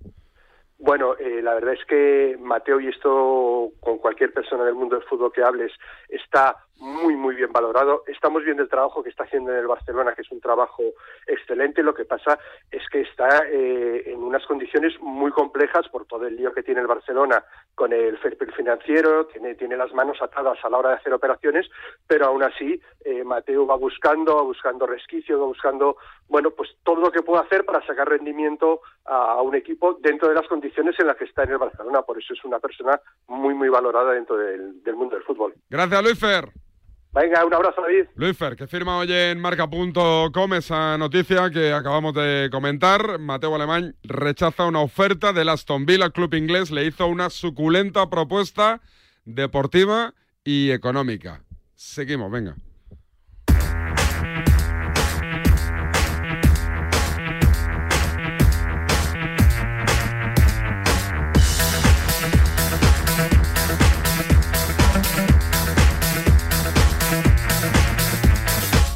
[0.79, 5.05] Bueno, eh, la verdad es que Mateo, y esto con cualquier persona del mundo del
[5.07, 5.73] fútbol que hables,
[6.09, 8.05] está muy, muy bien valorado.
[8.07, 10.83] Estamos viendo el trabajo que está haciendo en el Barcelona, que es un trabajo
[11.27, 11.83] excelente.
[11.83, 12.39] Lo que pasa
[12.71, 16.81] es que está eh, en unas condiciones muy complejas por todo el lío que tiene
[16.81, 20.91] el Barcelona con el fair play financiero, tiene, tiene las manos atadas a la hora
[20.91, 21.69] de hacer operaciones,
[22.07, 25.97] pero aún así eh, Mateo va buscando, va buscando resquicios, va buscando,
[26.29, 30.29] bueno, pues todo lo que pueda hacer para sacar rendimiento a, a un equipo dentro
[30.29, 32.03] de las condiciones en las que está en el Barcelona.
[32.03, 35.55] Por eso es una persona muy, muy valorada dentro del, del mundo del fútbol.
[35.69, 36.68] Gracias, Luis Fer.
[37.13, 38.07] Venga, un abrazo, David.
[38.17, 43.19] Luis Fer, que firma hoy en marca.com esa noticia que acabamos de comentar.
[43.19, 46.71] Mateo Alemán rechaza una oferta del Aston Villa, club inglés.
[46.71, 48.81] Le hizo una suculenta propuesta
[49.25, 51.43] deportiva y económica.
[51.75, 52.57] Seguimos, venga.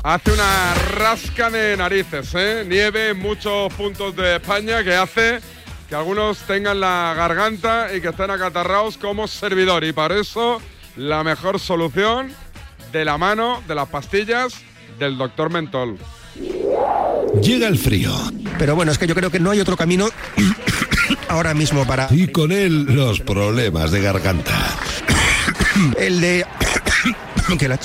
[0.04, 2.64] Hace una rasca de narices, ¿eh?
[2.66, 5.38] Nieve en muchos puntos de España que hace
[5.88, 9.84] que algunos tengan la garganta y que estén acatarrados como servidor.
[9.84, 10.60] Y para eso,
[10.96, 12.32] la mejor solución
[12.90, 14.54] de la mano de las pastillas
[14.98, 15.96] del doctor Mentol.
[17.40, 18.12] Llega el frío.
[18.58, 20.08] Pero bueno, es que yo creo que no hay otro camino
[21.28, 22.08] ahora mismo para...
[22.10, 24.76] Y con él los problemas de garganta.
[25.96, 26.44] el de...
[27.58, 27.78] que la...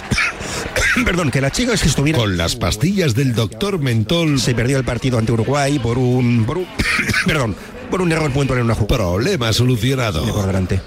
[1.05, 2.19] Perdón, que la chica es que estuviera.
[2.19, 4.39] Con las pastillas del doctor Mentol.
[4.39, 6.45] Se perdió el partido ante Uruguay por un.
[6.45, 6.67] Por un
[7.25, 7.55] perdón.
[7.89, 8.97] Por un error puntual en una jugada.
[8.97, 10.25] Problema solucionado.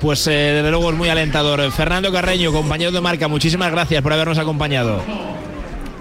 [0.01, 1.70] Pues eh, desde luego es muy alentador.
[1.73, 5.03] Fernando Carreño, compañero de marca, muchísimas gracias por habernos acompañado.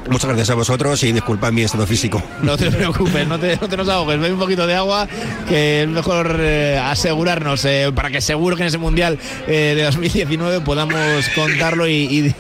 [0.10, 2.22] Muchas gracias a vosotros y disculpad mi estado físico.
[2.42, 4.20] No te preocupes, no te, no te nos ahogues.
[4.20, 5.08] Bebe un poquito de agua,
[5.48, 9.84] que es mejor eh, asegurarnos eh, para que seguro que en ese Mundial eh, de
[9.84, 12.36] 2019 podamos contarlo y, y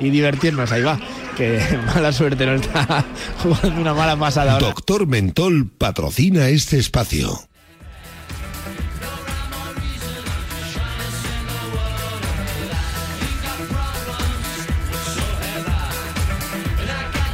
[0.00, 0.70] y divertirnos.
[0.72, 0.98] Ahí va,
[1.36, 1.60] que
[1.94, 3.04] mala suerte nos está
[3.42, 4.52] jugando una mala pasada.
[4.52, 4.66] Ahora.
[4.66, 7.38] Doctor Mentol patrocina este espacio.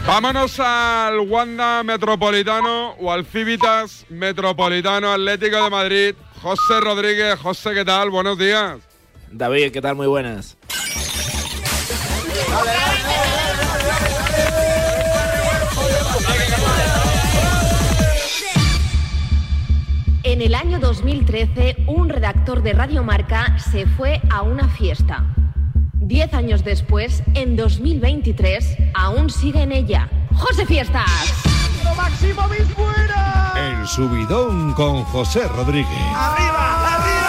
[0.07, 6.15] Vámonos al Wanda Metropolitano o al Civitas Metropolitano Atlético de Madrid.
[6.43, 8.11] José Rodríguez, José, ¿qué tal?
[8.11, 8.79] Buenos días.
[9.31, 9.95] David, ¿qué tal?
[9.95, 10.59] Muy buenas.
[20.25, 25.25] En el año 2013, un redactor de Radio Marca se fue a una fiesta.
[25.95, 30.09] Diez años después, en 2023, aún sigue en ella.
[30.35, 31.35] ¡José Fiestas!
[31.97, 32.43] Máximo
[32.75, 33.53] fuera!
[33.57, 35.87] El subidón con José Rodríguez.
[36.15, 36.97] ¡Arriba!
[36.97, 37.22] ¡Arriba!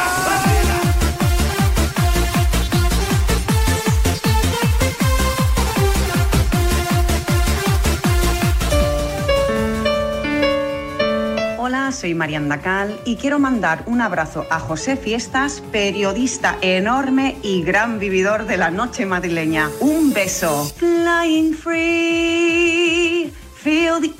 [12.03, 17.97] Soy Marianda Cal y quiero mandar un abrazo a José Fiestas, periodista enorme y gran
[17.97, 19.69] vividor de la noche madrileña.
[19.79, 20.65] Un beso.
[20.75, 24.11] Flying free, feel the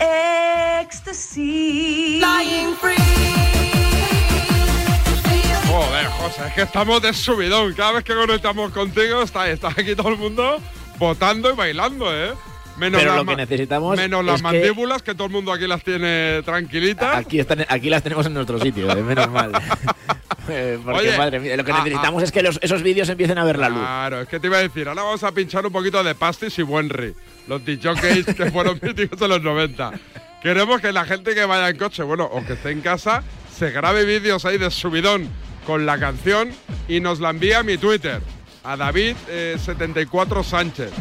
[0.80, 2.22] ecstasy.
[2.22, 2.96] Flying free.
[5.67, 7.74] Joder, José, es que estamos de subidón.
[7.74, 10.62] Cada vez que conectamos contigo está, está aquí todo el mundo
[10.98, 12.34] votando y bailando, ¿eh?
[12.77, 15.13] Menos Pero las lo que necesitamos Menos las que- mandíbulas, que...
[15.13, 17.15] todo el mundo aquí las tiene tranquilitas.
[17.17, 19.51] Aquí, están, aquí las tenemos en nuestro sitio, eh, menos mal.
[20.49, 22.25] Eh, Porque, Oye, madre mía, lo que ah, necesitamos ah.
[22.25, 23.79] es que los- esos vídeos empiecen a ver la luz.
[23.79, 26.59] Claro, es que te iba a decir, ahora vamos a pinchar un poquito de Pastis
[26.59, 27.15] y Buenry,
[27.47, 29.93] los DJs que fueron míticos en los 90.
[30.41, 33.23] Queremos que la gente que vaya en coche, bueno, o que esté en casa,
[33.57, 35.29] se grabe vídeos ahí de subidón
[35.65, 36.49] con la canción
[36.89, 38.19] y nos la envía a mi Twitter,
[38.65, 40.91] a David74 Sánchez.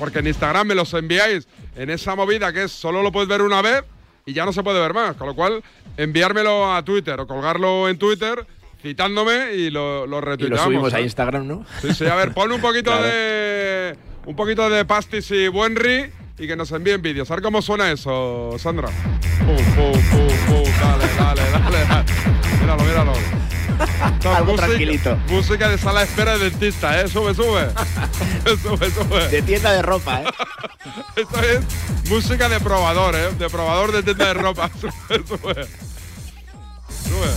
[0.00, 3.42] Porque en Instagram me los enviáis en esa movida que es solo lo puedes ver
[3.42, 3.84] una vez
[4.26, 5.14] y ya no se puede ver más.
[5.14, 5.62] Con lo cual,
[5.96, 8.44] enviármelo a Twitter o colgarlo en Twitter
[8.82, 10.58] citándome y lo, lo Y retuiteamos.
[10.58, 11.00] lo subimos a.
[11.00, 11.64] Instagram, ¿no?
[11.82, 13.06] Sí, sí, a ver, pon un poquito Claro.
[13.06, 13.96] de.
[14.26, 17.30] Un poquito de pastis y Buenry y que nos envíen vídeos.
[17.30, 18.88] A ver cómo suena eso, Sandra.
[19.40, 22.04] Pum, pum, pum, pum, dale, dale, dale, dale.
[22.60, 23.39] Míralo, míralo.
[24.24, 25.16] Algo música- tranquilito.
[25.28, 27.08] Música de sala de espera de dentista, ¿eh?
[27.08, 27.66] Sube, sube.
[28.62, 29.28] sube, sube.
[29.28, 30.24] De tienda de ropa, ¿eh?
[31.16, 31.60] Esto es
[32.08, 33.30] música de probador, ¿eh?
[33.38, 34.70] De probador de tienda de ropa.
[34.80, 34.92] Sube,
[35.26, 35.66] sube.
[37.04, 37.30] Sube.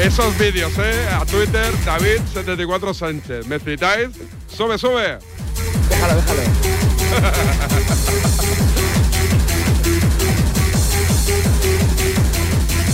[0.00, 1.06] Esos vídeos, ¿eh?
[1.20, 3.46] A Twitter, David74 Sánchez.
[3.46, 4.08] ¿Me citáis?
[4.48, 5.18] Sube, sube.
[5.88, 6.42] Déjalo, déjalo.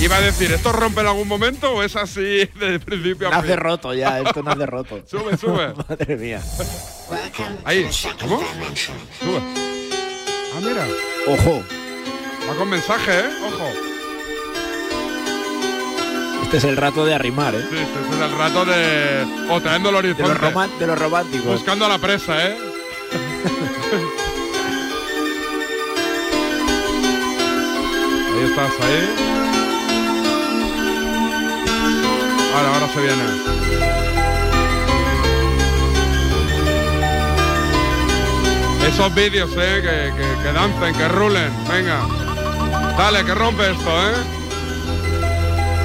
[0.05, 3.55] Iba a decir, ¿esto rompe en algún momento o es así de principio a Nace
[3.57, 5.01] roto ya, esto nace roto.
[5.07, 5.75] Sube, sube.
[5.89, 6.43] Madre mía.
[7.65, 7.89] Ahí.
[8.21, 8.39] ¿Cómo?
[8.41, 9.41] Sube.
[10.55, 10.87] Ah, mira.
[11.27, 11.63] Ojo,
[12.49, 13.29] Va con mensaje, ¿eh?
[13.47, 13.69] Ojo.
[16.45, 17.65] este es el rato de arrimar, ¿eh?
[17.71, 19.27] Sí, este es el rato de.
[19.51, 20.29] O trayendo el De horizonte.
[20.33, 21.47] los, roman- de los románticos.
[21.47, 22.57] Buscando a la presa, ¿eh?
[28.35, 29.50] ahí estás, ahí.
[32.55, 33.23] Ahora, ahora se viene.
[38.89, 39.81] Esos vídeos, ¿eh?
[39.83, 41.53] Que, que, que dancen, que rulen.
[41.69, 42.01] Venga.
[42.99, 44.15] Dale, que rompe esto, ¿eh?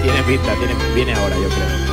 [0.01, 0.53] Tiene pinta,
[0.93, 1.84] viene ahora, yo creo.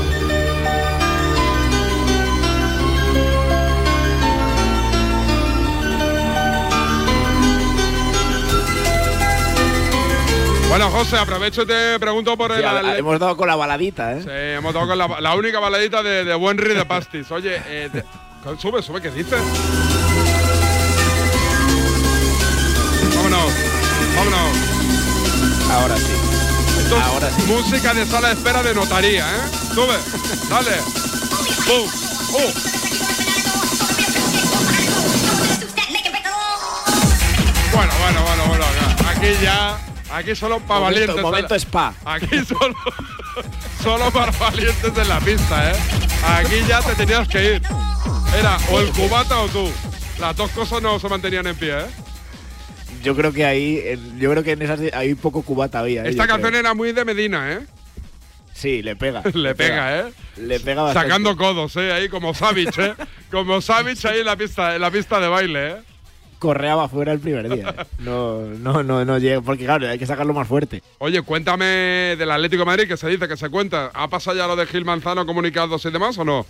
[10.73, 12.61] Bueno, José, aprovecho y te pregunto por el.
[12.61, 14.23] Sí, a- Atle- hemos dado con la baladita, ¿eh?
[14.23, 17.31] Sí, hemos dado con la, la única baladita de, de Buenry de Pastis.
[17.31, 18.03] Oye, eh, de-
[18.59, 19.39] sube, sube, ¿qué dices?
[23.15, 23.53] Vámonos,
[24.17, 24.57] vámonos.
[25.73, 26.13] Ahora sí.
[26.85, 27.43] Esto es Ahora sí.
[27.49, 29.41] música de sala de espera de notaría, ¿eh?
[29.75, 29.99] Sube,
[30.49, 30.77] dale.
[31.67, 31.87] ¡Pum!
[32.33, 32.53] ¡Uh!
[37.75, 38.65] Bueno, bueno, bueno, bueno.
[39.11, 39.79] Aquí ya.
[40.13, 41.23] Aquí solo para Momento- valientes.
[41.23, 41.95] momento spa.
[42.05, 42.75] Aquí solo.
[43.83, 45.77] solo para valientes en la pista, ¿eh?
[46.27, 47.63] Aquí ya te tenías que ir.
[48.39, 49.71] Era o el cubata o tú.
[50.21, 51.87] Las dos cosas no se mantenían en pie, ¿eh?
[53.03, 53.83] Yo creo que ahí,
[54.19, 56.05] yo creo que en esas hay poco cubata había.
[56.05, 56.11] ¿eh?
[56.11, 56.61] Esta Yo canción creo.
[56.61, 57.67] era muy de Medina, ¿eh?
[58.53, 59.23] Sí, le pega.
[59.35, 60.13] Le pega, ¿eh?
[60.37, 61.09] Le pega bastante.
[61.09, 61.93] Sacando codos, ¿eh?
[61.93, 62.95] Ahí como Savage, ¿eh?
[63.31, 65.77] Como Savage ahí en la pista, en la pista de baile, ¿eh?
[66.43, 67.87] Correaba fuera el primer día.
[68.01, 69.41] No, no, no, no llega.
[69.43, 70.83] Porque claro, hay que sacarlo más fuerte.
[70.99, 73.93] Oye, cuéntame del Atlético Madrid, que se dice que se cuenta.
[73.95, 76.45] ¿Ha pasado ya lo de Gil Manzano, comunicados y demás o no?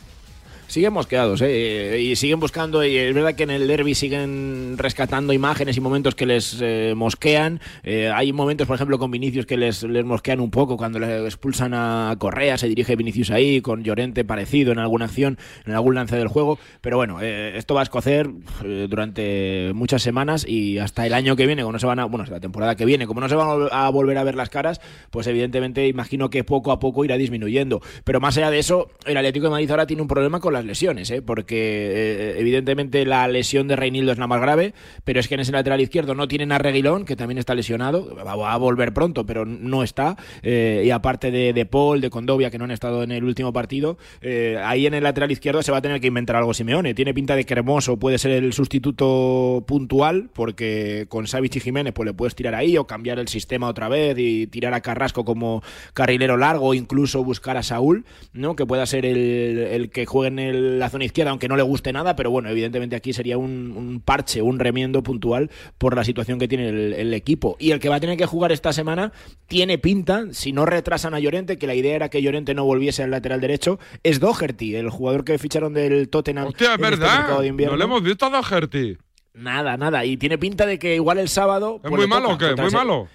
[0.72, 2.00] Siguen mosqueados ¿eh?
[2.00, 2.82] y siguen buscando.
[2.84, 6.94] Y es verdad que en el derby siguen rescatando imágenes y momentos que les eh,
[6.96, 7.60] mosquean.
[7.82, 11.24] Eh, hay momentos, por ejemplo, con Vinicius que les, les mosquean un poco cuando le
[11.24, 15.94] expulsan a Correa, se dirige Vinicius ahí, con Llorente parecido en alguna acción, en algún
[15.94, 16.58] lance del juego.
[16.80, 18.30] Pero bueno, eh, esto va a escocer
[18.62, 22.24] durante muchas semanas y hasta el año que viene, como no se van a, bueno,
[22.30, 25.26] la temporada que viene, como no se van a volver a ver las caras, pues
[25.26, 27.82] evidentemente imagino que poco a poco irá disminuyendo.
[28.04, 30.61] Pero más allá de eso, el Atlético de Madrid ahora tiene un problema con las
[30.64, 31.22] lesiones, ¿eh?
[31.22, 35.40] porque eh, evidentemente la lesión de Reinildo es la más grave, pero es que en
[35.40, 39.26] ese lateral izquierdo no tienen a Reguilón, que también está lesionado, va a volver pronto,
[39.26, 43.12] pero no está, eh, y aparte de, Paul, de Condovia, que no han estado en
[43.12, 46.36] el último partido, eh, ahí en el lateral izquierdo se va a tener que inventar
[46.36, 46.94] algo Simeone.
[46.94, 51.92] Tiene pinta de que Hermoso puede ser el sustituto puntual, porque con Savic y Jiménez
[51.94, 55.24] pues le puedes tirar ahí o cambiar el sistema otra vez y tirar a Carrasco
[55.24, 55.62] como
[55.94, 58.56] carrilero largo incluso buscar a Saúl, ¿no?
[58.56, 61.62] que pueda ser el, el que juegue en el- la zona izquierda, aunque no le
[61.62, 66.04] guste nada, pero bueno, evidentemente aquí sería un, un parche, un remiendo puntual por la
[66.04, 67.56] situación que tiene el, el equipo.
[67.58, 69.12] Y el que va a tener que jugar esta semana
[69.46, 73.02] tiene pinta, si no retrasan a Llorente, que la idea era que Llorente no volviese
[73.02, 76.48] al lateral derecho, es Doherty, el jugador que ficharon del Tottenham.
[76.48, 77.40] Hostia, es este verdad.
[77.40, 77.72] de invierno.
[77.72, 78.98] No le hemos visto a Doherty.
[79.34, 80.04] Nada, nada.
[80.04, 81.80] Y tiene pinta de que igual el sábado.
[81.82, 82.54] ¿Es pues, muy malo o qué?
[82.54, 83.08] ¿Muy malo?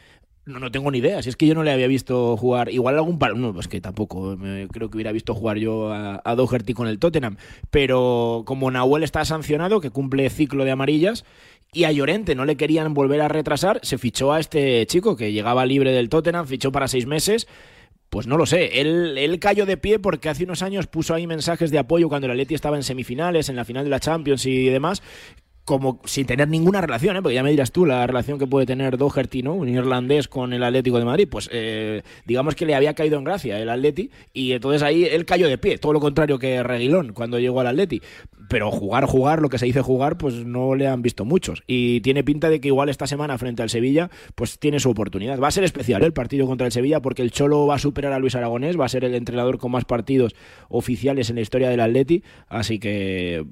[0.48, 1.22] No, no tengo ni idea.
[1.22, 2.70] Si es que yo no le había visto jugar.
[2.70, 3.36] Igual algún par.
[3.36, 4.38] No, es que tampoco.
[4.72, 7.36] creo que hubiera visto jugar yo a, a Doherty con el Tottenham.
[7.70, 11.26] Pero como Nahuel está sancionado, que cumple ciclo de amarillas.
[11.74, 13.82] Y a Llorente no le querían volver a retrasar.
[13.84, 17.48] Se fichó a este chico que llegaba libre del Tottenham, fichó para seis meses.
[18.10, 21.28] Pues no lo sé, él, él cayó de pie porque hace unos años puso ahí
[21.28, 24.46] mensajes de apoyo cuando el Atleti estaba en semifinales, en la final de la Champions
[24.46, 25.04] y demás,
[25.68, 27.22] como sin tener ninguna relación, ¿eh?
[27.22, 29.54] porque ya me dirás tú la relación que puede tener Doherty, ¿no?
[29.54, 33.26] un irlandés con el Atlético de Madrid, pues eh, digamos que le había caído en
[33.26, 37.12] gracia el Atleti y entonces ahí él cayó de pie, todo lo contrario que Reguilón
[37.12, 38.02] cuando llegó al Atleti.
[38.50, 41.64] Pero jugar, jugar, lo que se dice jugar, pues no le han visto muchos.
[41.68, 45.38] Y tiene pinta de que igual esta semana frente al Sevilla, pues tiene su oportunidad.
[45.38, 46.06] Va a ser especial ¿eh?
[46.06, 48.86] el partido contra el Sevilla porque el Cholo va a superar a Luis Aragonés, va
[48.86, 50.34] a ser el entrenador con más partidos
[50.70, 52.24] oficiales en la historia del Atleti.
[52.48, 53.46] Así que eh,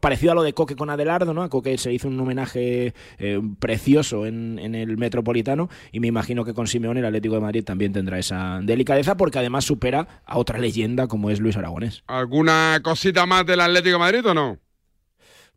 [0.00, 1.42] parecido a lo de Coque con Adelardo, ¿no?
[1.42, 6.44] A Coque se hizo un homenaje eh, precioso en, en el Metropolitano y me imagino
[6.44, 10.38] que con Simeone el Atlético de Madrid también tendrá esa delicadeza porque además supera a
[10.38, 12.02] otra leyenda como es Luis Aragonés.
[12.06, 14.63] ¿Alguna cosita más del Atlético de Madrid o no?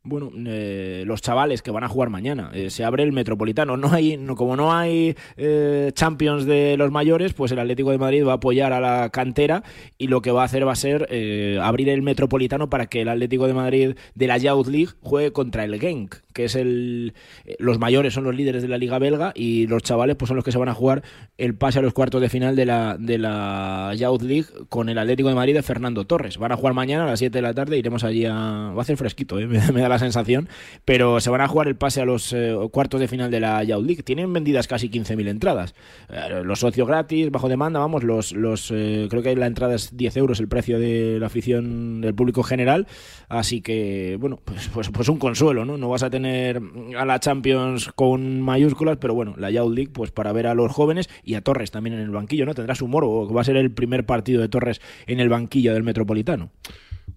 [0.10, 2.50] Bueno, eh, los chavales que van a jugar mañana.
[2.54, 3.76] Eh, se abre el Metropolitano.
[3.76, 7.98] No hay, no, como no hay eh, Champions de los mayores, pues el Atlético de
[7.98, 9.64] Madrid va a apoyar a la cantera
[9.98, 13.02] y lo que va a hacer va a ser eh, abrir el Metropolitano para que
[13.02, 17.14] el Atlético de Madrid de la Youth League juegue contra el Genk, que es el...
[17.60, 20.45] los mayores son los líderes de la Liga Belga y los chavales pues son los
[20.45, 21.04] que se van a jugar
[21.38, 24.98] el pase a los cuartos de final de la, de la Youth League con el
[24.98, 26.38] Atlético de Madrid de Fernando Torres.
[26.38, 28.72] Van a jugar mañana a las 7 de la tarde, iremos allí a...
[28.74, 30.50] Va a hacer fresquito, me da la sensación,
[30.86, 33.64] pero se van a jugar el pase a los eh, cuartos de final de la
[33.64, 34.04] Youth League.
[34.04, 35.76] Tienen vendidas casi 15.000 entradas.
[36.10, 39.95] Eh, los socios gratis, bajo demanda, vamos, los, los eh, creo que la entrada es
[39.95, 42.88] 10 euros el precio de la afición del público general,
[43.30, 45.78] así que, bueno, pues, pues, pues un consuelo, ¿no?
[45.78, 46.62] No vas a tener
[46.98, 50.72] a la Champions con mayúsculas, pero bueno, la Youth League, pues para ver a los
[50.72, 52.54] jóvenes y a Torres también en el banquillo, ¿no?
[52.54, 55.84] Tendrá su moro, va a ser el primer partido de Torres en el banquillo del
[55.84, 56.52] Metropolitano.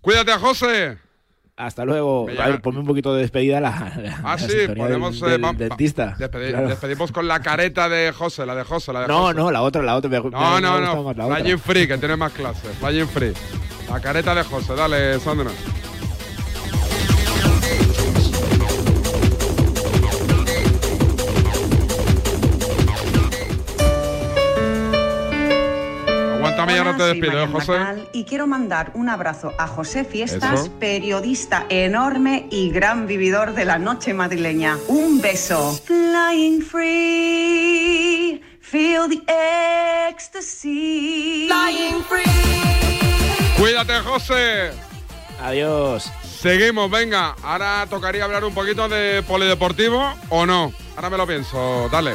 [0.01, 1.09] Cuídate, José.
[1.61, 2.26] Hasta luego.
[2.38, 3.70] A ver, ponme un poquito de despedida la,
[4.02, 5.20] la- Ah, la sí, ponemos.
[5.20, 6.16] del, eh, del dentista.
[6.18, 6.68] despedi- Claro.
[6.68, 9.34] Despedimos con la careta de José, la de José, la de No, José.
[9.34, 10.08] no, la otra, la otra.
[10.11, 10.80] me- No, me no,
[11.12, 11.14] no.
[11.36, 12.70] Flying Free, que tiene más clases.
[12.80, 13.32] Flying Free.
[13.90, 14.74] La careta de José.
[14.74, 15.50] Dale, Sandra.
[26.93, 28.09] No te despido, ¿eh, Marian José.
[28.12, 30.72] Y quiero mandar un abrazo a José Fiestas, Eso.
[30.78, 34.76] periodista enorme y gran vividor de la noche madrileña.
[34.88, 35.78] Un beso.
[35.84, 39.22] Flying free, feel the
[40.09, 41.49] ecstasy.
[41.49, 42.22] Flying free.
[43.59, 44.70] Cuídate, José.
[45.43, 46.11] Adiós.
[46.41, 47.34] Seguimos, venga.
[47.43, 50.72] Ahora tocaría hablar un poquito de polideportivo o no.
[50.97, 51.88] Ahora me lo pienso.
[51.91, 52.14] Dale.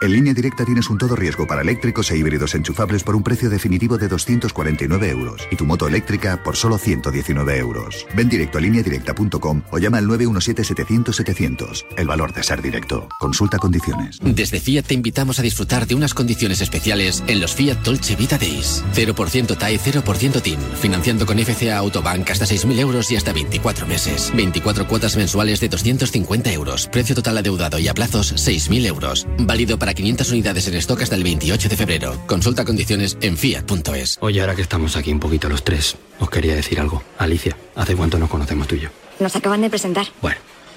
[0.00, 3.50] En línea directa tienes un todo riesgo para eléctricos e híbridos enchufables por un precio
[3.50, 8.06] definitivo de 249 euros y tu moto eléctrica por solo 119 euros.
[8.14, 11.84] Ven directo a lineadirecta.com o llama al 917-700-700.
[11.96, 13.08] El valor de ser directo.
[13.18, 14.20] Consulta condiciones.
[14.22, 18.38] Desde Fiat te invitamos a disfrutar de unas condiciones especiales en los Fiat Dolce Vita
[18.38, 18.84] Days.
[18.94, 20.60] 0% TAE, 0% TIN.
[20.80, 24.32] Financiando con FCA Autobank hasta 6.000 euros y hasta 24 meses.
[24.36, 26.86] 24 cuotas mensuales de 250 euros.
[26.86, 29.26] Precio total adeudado y a plazos 6.000 euros.
[29.40, 32.22] Válido para 500 unidades en stock hasta el 28 de febrero.
[32.26, 34.18] Consulta condiciones en fiat.es.
[34.20, 37.02] Oye, ahora que estamos aquí un poquito los tres, os quería decir algo.
[37.18, 38.88] Alicia, ¿hace cuánto nos conocemos tú y yo?
[39.20, 40.06] Nos acaban de presentar.
[40.22, 40.38] Bueno,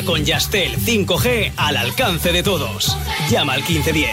[0.00, 2.96] Ahora con Yastel 5G al alcance de todos.
[3.28, 4.10] Llama al 1510.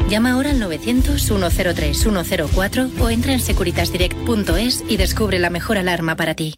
[0.11, 6.55] Llama ahora al 900-103-104 o entra en securitasdirect.es y descubre la mejor alarma para ti.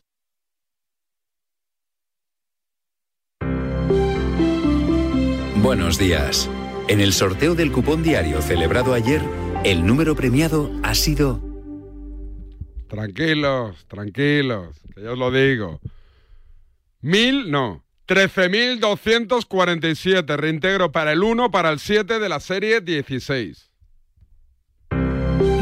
[5.61, 6.49] Buenos días.
[6.87, 9.21] En el sorteo del cupón diario celebrado ayer,
[9.63, 11.39] el número premiado ha sido...
[12.89, 15.79] Tranquilos, tranquilos, que yo os lo digo.
[17.01, 17.82] Mil, no.
[18.07, 20.35] 13.247.
[20.35, 23.71] Reintegro para el 1, para el 7 de la serie 16.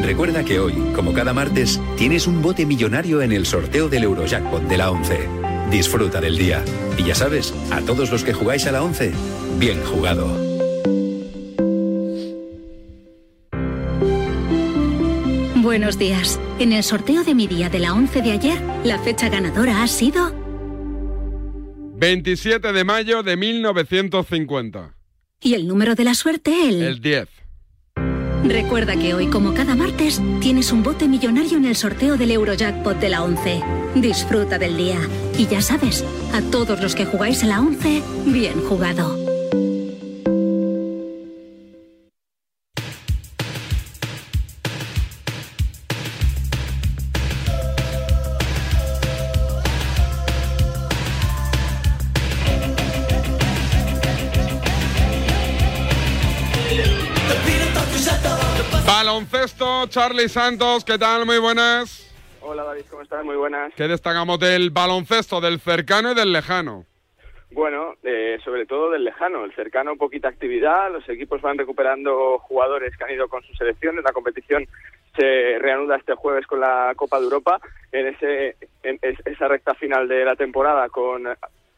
[0.04, 4.64] Recuerda que hoy, como cada martes, tienes un bote millonario en el sorteo del Eurojackpot
[4.64, 5.30] de la 11.
[5.70, 6.64] Disfruta del día.
[6.98, 9.14] Y ya sabes, a todos los que jugáis a la 11,
[9.58, 10.28] bien jugado.
[15.62, 16.40] Buenos días.
[16.60, 19.88] En el sorteo de mi día de la 11 de ayer, la fecha ganadora ha
[19.88, 20.41] sido
[22.02, 24.96] 27 de mayo de 1950.
[25.40, 26.82] y el número de la suerte el...
[26.82, 27.28] El 10.
[28.44, 32.98] Recuerda que hoy, como cada martes, tienes un bote millonario en el sorteo del Eurojackpot
[33.00, 33.62] de la 11.
[33.94, 34.98] Disfruta del día.
[35.38, 39.21] Y ya sabes, a todos los que jugáis a la 11, bien jugado.
[59.82, 61.26] Baloncesto, Charlie Santos, ¿qué tal?
[61.26, 62.08] Muy buenas.
[62.42, 63.24] Hola David, ¿cómo estás?
[63.26, 63.74] Muy buenas.
[63.76, 66.86] ¿Qué destacamos del baloncesto, del cercano y del lejano?
[67.52, 72.96] Bueno, eh, sobre todo del lejano, el cercano poquita actividad, los equipos van recuperando jugadores
[72.96, 74.68] que han ido con sus selecciones, la competición
[75.18, 77.60] se reanuda este jueves con la Copa de Europa
[77.92, 81.24] en, ese, en es- esa recta final de la temporada con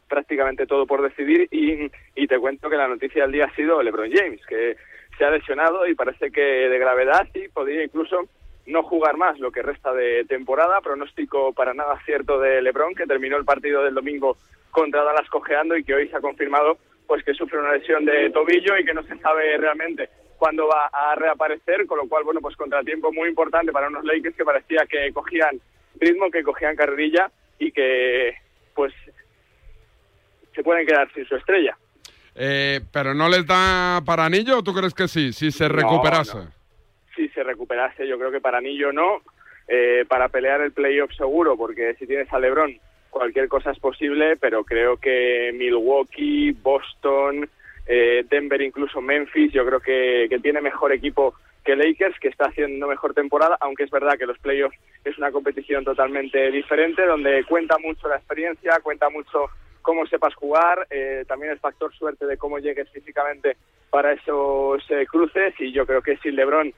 [0.09, 3.81] prácticamente todo por decidir y, y te cuento que la noticia del día ha sido
[3.81, 4.75] LeBron James, que
[5.17, 8.27] se ha lesionado y parece que de gravedad y podría incluso
[8.65, 10.81] no jugar más lo que resta de temporada.
[10.81, 14.37] Pronóstico para nada cierto de LeBron, que terminó el partido del domingo
[14.71, 18.29] contra Dallas cojeando y que hoy se ha confirmado pues que sufre una lesión de
[18.29, 22.41] tobillo y que no se sabe realmente cuándo va a reaparecer, con lo cual, bueno,
[22.41, 25.59] pues contratiempo muy importante para unos Lakers que parecía que cogían
[25.99, 28.35] ritmo, que cogían carrerilla y que
[28.73, 28.93] pues
[30.55, 31.77] se pueden quedar sin su estrella.
[32.35, 36.37] Eh, ¿Pero no les da para anillo o tú crees que sí, si se recuperase?
[36.37, 36.51] no.
[37.15, 39.21] Si se recuperase, yo creo que para anillo no.
[39.67, 42.77] Eh, para pelear el playoff seguro, porque si tienes a LeBron,
[43.09, 47.49] cualquier cosa es posible, pero creo que Milwaukee, Boston,
[47.85, 52.47] eh, Denver, incluso Memphis, yo creo que, que tiene mejor equipo que Lakers, que está
[52.47, 57.45] haciendo mejor temporada, aunque es verdad que los playoffs es una competición totalmente diferente, donde
[57.45, 59.45] cuenta mucho la experiencia, cuenta mucho
[59.83, 63.57] cómo sepas jugar, eh, también el factor suerte de cómo llegues físicamente
[63.91, 66.73] para esos eh, cruces, y yo creo que sin LeBron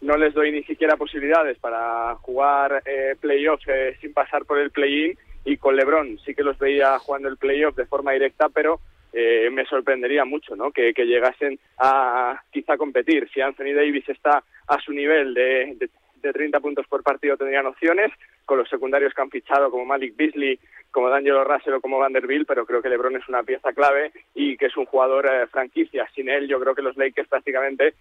[0.00, 4.70] no les doy ni siquiera posibilidades para jugar eh, playoff eh, sin pasar por el
[4.70, 8.80] play-in, y con LeBron sí que los veía jugando el playoff de forma directa, pero
[9.12, 10.70] eh, me sorprendería mucho ¿no?
[10.72, 13.28] que, llegasen a quizá competir.
[13.32, 15.90] Si Anthony Davis está a su nivel de, de,
[16.22, 18.10] de 30 puntos por partido tendrían opciones,
[18.44, 20.58] con los secundarios que han fichado como Malik Beasley,
[20.90, 24.56] como D'Angelo Russell o como Vanderbilt, pero creo que LeBron es una pieza clave y
[24.56, 26.08] que es un jugador eh, franquicia.
[26.14, 27.94] Sin él yo creo que los Lakers prácticamente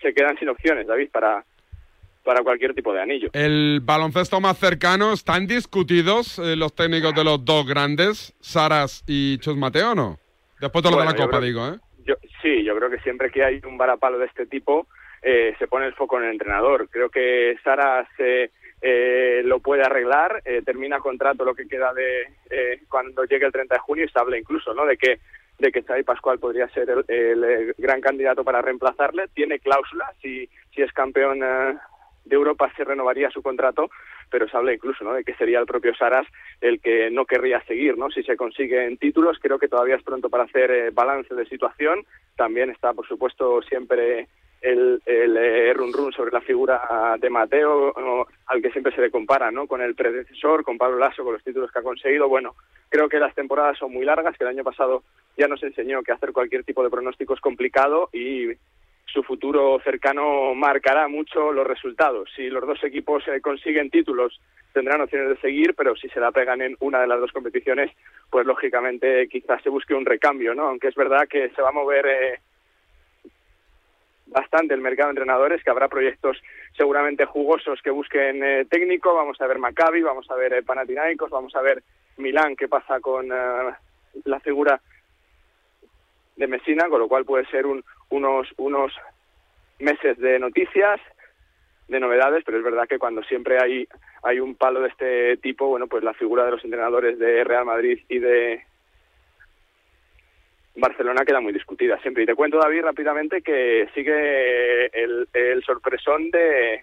[0.00, 1.44] se quedan sin opciones, David, para,
[2.24, 3.28] para cualquier tipo de anillo.
[3.32, 9.38] El baloncesto más cercano, ¿están discutidos eh, los técnicos de los dos grandes, Saras y
[9.38, 10.18] Chus Mateo, no?
[10.60, 11.78] Después de lo Bueno, de la Copa, creo- digo, ¿eh?
[12.04, 14.86] Yo, sí, yo creo que siempre que hay un varapalo de este tipo
[15.28, 16.88] eh, se pone el foco en el entrenador.
[16.88, 22.28] Creo que Sara se eh, lo puede arreglar, eh, termina contrato lo que queda de
[22.48, 24.86] eh, cuando llegue el 30 de junio y se habla incluso, ¿no?
[24.86, 25.18] De que
[25.58, 29.26] de que Xavi Pascual podría ser el, eh, gran candidato para reemplazarle.
[29.34, 31.76] Tiene cláusula, si si es campeón eh,
[32.24, 33.90] de Europa se renovaría su contrato,
[34.30, 35.14] pero se habla incluso ¿no?
[35.14, 36.26] de que sería el propio Saras
[36.60, 38.10] el que no querría seguir, ¿no?
[38.10, 42.06] Si se consiguen títulos, creo que todavía es pronto para hacer balance de situación.
[42.36, 44.28] También está, por supuesto, siempre
[44.60, 49.10] el, el eh, run run sobre la figura de Mateo, al que siempre se le
[49.10, 49.66] compara, ¿no?
[49.66, 52.28] Con el predecesor, con Pablo Lasso, con los títulos que ha conseguido.
[52.28, 52.54] Bueno,
[52.88, 55.02] creo que las temporadas son muy largas, que el año pasado
[55.36, 58.52] ya nos enseñó que hacer cualquier tipo de pronóstico es complicado y
[59.06, 62.28] su futuro cercano marcará mucho los resultados.
[62.34, 64.40] Si los dos equipos eh, consiguen títulos,
[64.72, 67.90] tendrán opciones de seguir, pero si se la pegan en una de las dos competiciones,
[68.30, 70.68] pues lógicamente quizás se busque un recambio, ¿no?
[70.68, 72.40] Aunque es verdad que se va a mover eh,
[74.26, 76.42] bastante el mercado de entrenadores, que habrá proyectos
[76.76, 81.30] seguramente jugosos que busquen eh, técnico, vamos a ver Maccabi, vamos a ver eh, Panathinaikos,
[81.30, 81.82] vamos a ver
[82.16, 83.74] Milán, qué pasa con eh,
[84.24, 84.80] la figura
[86.36, 88.92] de Messina, con lo cual puede ser un, unos, unos
[89.78, 91.00] meses de noticias,
[91.88, 93.88] de novedades, pero es verdad que cuando siempre hay,
[94.22, 97.64] hay un palo de este tipo, bueno, pues la figura de los entrenadores de Real
[97.64, 98.64] Madrid y de
[100.76, 102.22] Barcelona queda muy discutida siempre.
[102.22, 106.82] Y te cuento, David, rápidamente que sigue el, el sorpresón de,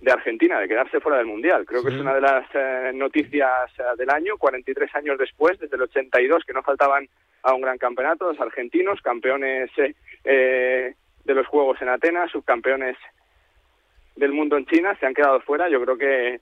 [0.00, 1.64] de Argentina, de quedarse fuera del Mundial.
[1.64, 5.76] Creo que es una de las eh, noticias eh, del año, 43 años después, desde
[5.76, 7.08] el 82, que no faltaban
[7.42, 12.96] a un gran campeonato, los argentinos, campeones eh, eh, de los Juegos en Atenas, subcampeones
[14.16, 15.68] del mundo en China, se han quedado fuera.
[15.68, 16.40] Yo creo que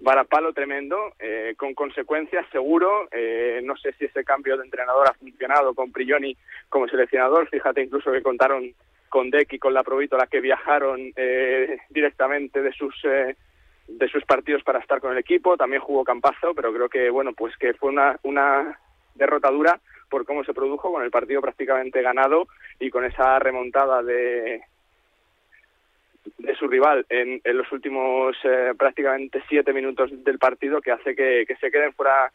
[0.00, 3.08] varapalo tremendo, eh, con consecuencias seguro.
[3.10, 6.36] Eh, no sé si ese cambio de entrenador ha funcionado con Prigioni
[6.68, 7.48] como seleccionador.
[7.48, 8.72] Fíjate incluso que contaron
[9.08, 13.36] con Deck y con la Provítola que viajaron eh, directamente de sus eh,
[13.88, 15.56] de sus partidos para estar con el equipo.
[15.56, 18.78] También jugó Campazo, pero creo que bueno pues que fue una una
[19.14, 22.46] derrota dura por cómo se produjo con el partido prácticamente ganado
[22.78, 24.62] y con esa remontada de
[26.38, 31.14] de su rival en, en los últimos eh, prácticamente siete minutos del partido que hace
[31.14, 32.30] que, que se queden fuera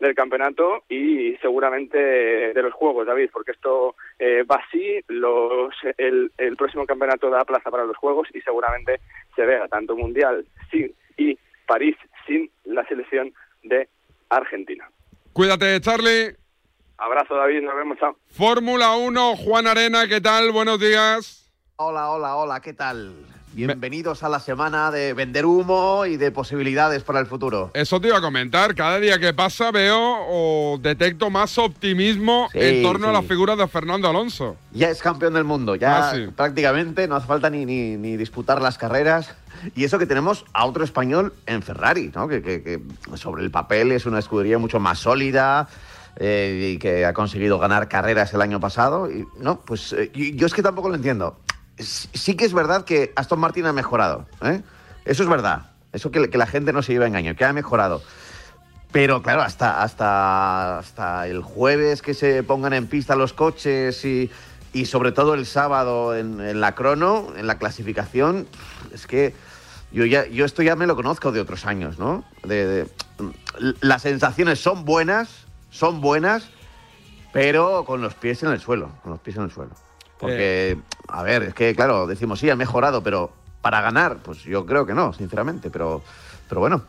[0.00, 6.30] del campeonato y seguramente de los juegos, David, porque esto eh, va así, los, el,
[6.36, 9.00] el próximo campeonato da plaza para los juegos y seguramente
[9.34, 11.96] se vea tanto Mundial sin, y París
[12.26, 13.88] sin la selección de
[14.28, 14.88] Argentina.
[15.32, 16.36] Cuídate, Charlie.
[16.98, 18.16] Abrazo, David, nos vemos, chao.
[18.30, 20.52] Fórmula 1, Juan Arena, ¿qué tal?
[20.52, 21.43] Buenos días.
[21.76, 23.12] Hola, hola, hola, ¿qué tal?
[23.52, 27.72] Bienvenidos a la semana de vender humo y de posibilidades para el futuro.
[27.74, 28.76] Eso te iba a comentar.
[28.76, 33.56] Cada día que pasa veo o detecto más optimismo Sí, en torno a la figura
[33.56, 34.54] de Fernando Alonso.
[34.72, 36.26] Ya es campeón del mundo, ya Ah, sí.
[36.36, 39.34] prácticamente no hace falta ni, ni, ni disputar las carreras.
[39.74, 42.28] Y eso que tenemos a otro español en Ferrari, ¿no?
[42.28, 42.80] Que, que- que
[43.16, 45.68] sobre el papel es una escudería mucho más sólida
[46.20, 49.10] eh, y que ha conseguido ganar carreras el año pasado.
[49.10, 51.36] Y, no, pues eh, yo es que tampoco lo entiendo.
[51.78, 54.62] Sí que es verdad que Aston Martin ha mejorado, ¿eh?
[55.04, 55.70] Eso es verdad.
[55.92, 58.02] Eso que, que la gente no se lleva a engaño, que ha mejorado.
[58.92, 64.30] Pero claro, hasta, hasta, hasta el jueves que se pongan en pista los coches y,
[64.72, 68.46] y sobre todo el sábado en, la crono, en la clasificación,
[68.92, 69.34] es que
[69.90, 72.24] yo, ya, yo esto ya me lo conozco de otros años, ¿no?
[72.44, 72.88] De-
[73.80, 75.28] las sensaciones son buenas,
[75.70, 76.48] son buenas,
[77.32, 79.72] pero con los pies en el suelo, con los pies en el suelo.
[80.28, 84.66] Porque, a ver, es que, claro, decimos, sí, ha mejorado, pero para ganar, pues yo
[84.66, 86.02] creo que no, sinceramente, pero,
[86.48, 86.82] pero bueno.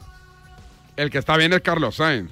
[0.95, 2.31] El que está bien es Carlos Sainz.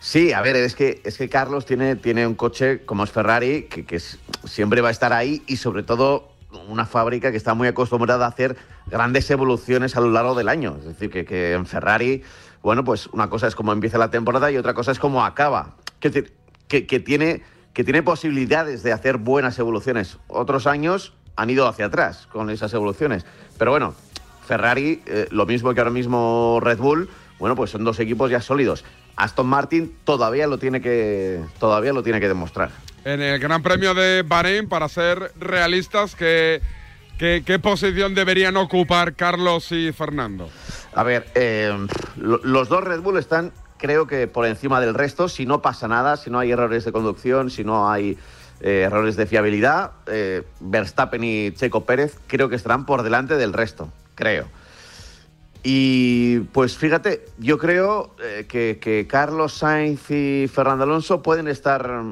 [0.00, 3.64] Sí, a ver, es que, es que Carlos tiene, tiene un coche como es Ferrari,
[3.64, 6.28] que, que es- siempre va a estar ahí y sobre todo
[6.68, 10.76] una fábrica que está muy acostumbrada a hacer grandes evoluciones a lo largo del año.
[10.78, 12.22] Es decir, que, que en Ferrari,
[12.62, 15.74] bueno, pues una cosa es cómo empieza la temporada y otra cosa es cómo acaba.
[16.00, 16.34] Es decir,
[16.68, 17.42] que, que tiene,
[17.74, 20.16] que tiene posibilidades de hacer buenas evoluciones.
[20.28, 23.26] Otros años han ido hacia atrás con esas evoluciones.
[23.58, 23.94] Pero bueno,
[24.46, 28.40] Ferrari, eh, lo mismo que ahora mismo Red Bull, bueno, pues son dos equipos ya
[28.40, 28.84] sólidos.
[29.16, 32.70] Aston Martin todavía lo tiene que, todavía lo tiene que demostrar.
[33.04, 36.60] En el Gran Premio de Bahrein, para ser realistas, ¿qué,
[37.18, 40.48] qué, qué posición deberían ocupar Carlos y Fernando?
[40.94, 41.76] A ver, eh,
[42.16, 43.52] lo- los dos Red Bull están,
[43.84, 46.92] creo que por encima del resto, si no pasa nada, si no hay errores de
[46.92, 48.16] conducción, si no hay
[48.62, 53.52] eh, errores de fiabilidad, eh, Verstappen y Checo Pérez creo que estarán por delante del
[53.52, 54.46] resto, creo.
[55.62, 62.04] Y pues fíjate, yo creo eh, que, que Carlos Sainz y Fernando Alonso pueden estar.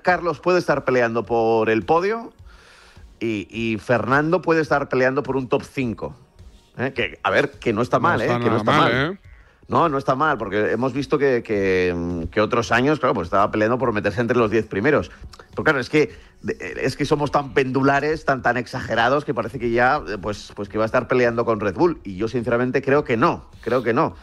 [0.00, 2.32] Carlos puede estar peleando por el podio
[3.20, 6.16] y, y Fernando puede estar peleando por un top 5.
[6.78, 6.92] ¿eh?
[6.94, 8.40] Que, a ver, que no está mal, está ¿eh?
[8.40, 9.20] Que no está mal, mal.
[9.68, 13.78] No, no está mal, porque hemos visto que, que, otros años, claro, pues estaba peleando
[13.78, 15.10] por meterse entre los 10 primeros.
[15.50, 16.14] Pero claro, es que,
[16.80, 20.78] es que somos tan pendulares, tan, tan exagerados, que parece que ya, pues, pues que
[20.78, 21.98] va a estar peleando con Red Bull.
[22.04, 24.14] Y yo sinceramente creo que no, creo que no.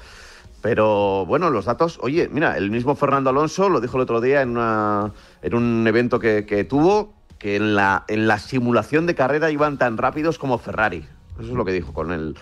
[0.61, 4.41] Pero bueno, los datos, oye, mira, el mismo Fernando Alonso lo dijo el otro día
[4.41, 9.13] en, una- en un evento que, que tuvo, que en la, en la simulación de
[9.15, 11.05] carrera iban tan rápidos como Ferrari.
[11.37, 12.37] Eso es lo que dijo, con el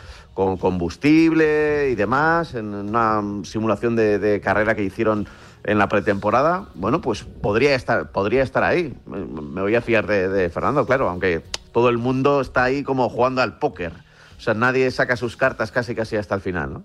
[0.45, 5.27] con combustible y demás, en una simulación de, de carrera que hicieron
[5.63, 6.67] en la pretemporada.
[6.73, 8.95] Bueno, pues podría estar, podría estar ahí.
[9.05, 13.07] Me, voy a fiar de, de Fernando, claro, aunque todo el mundo está ahí como
[13.09, 13.91] jugando al póker.
[14.37, 16.83] O sea, nadie saca sus cartas casi casi hasta el final, ¿no?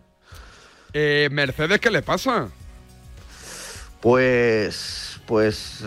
[0.93, 2.49] Eh, Mercedes, ¿qué le pasa?
[4.01, 5.83] Pues, pues,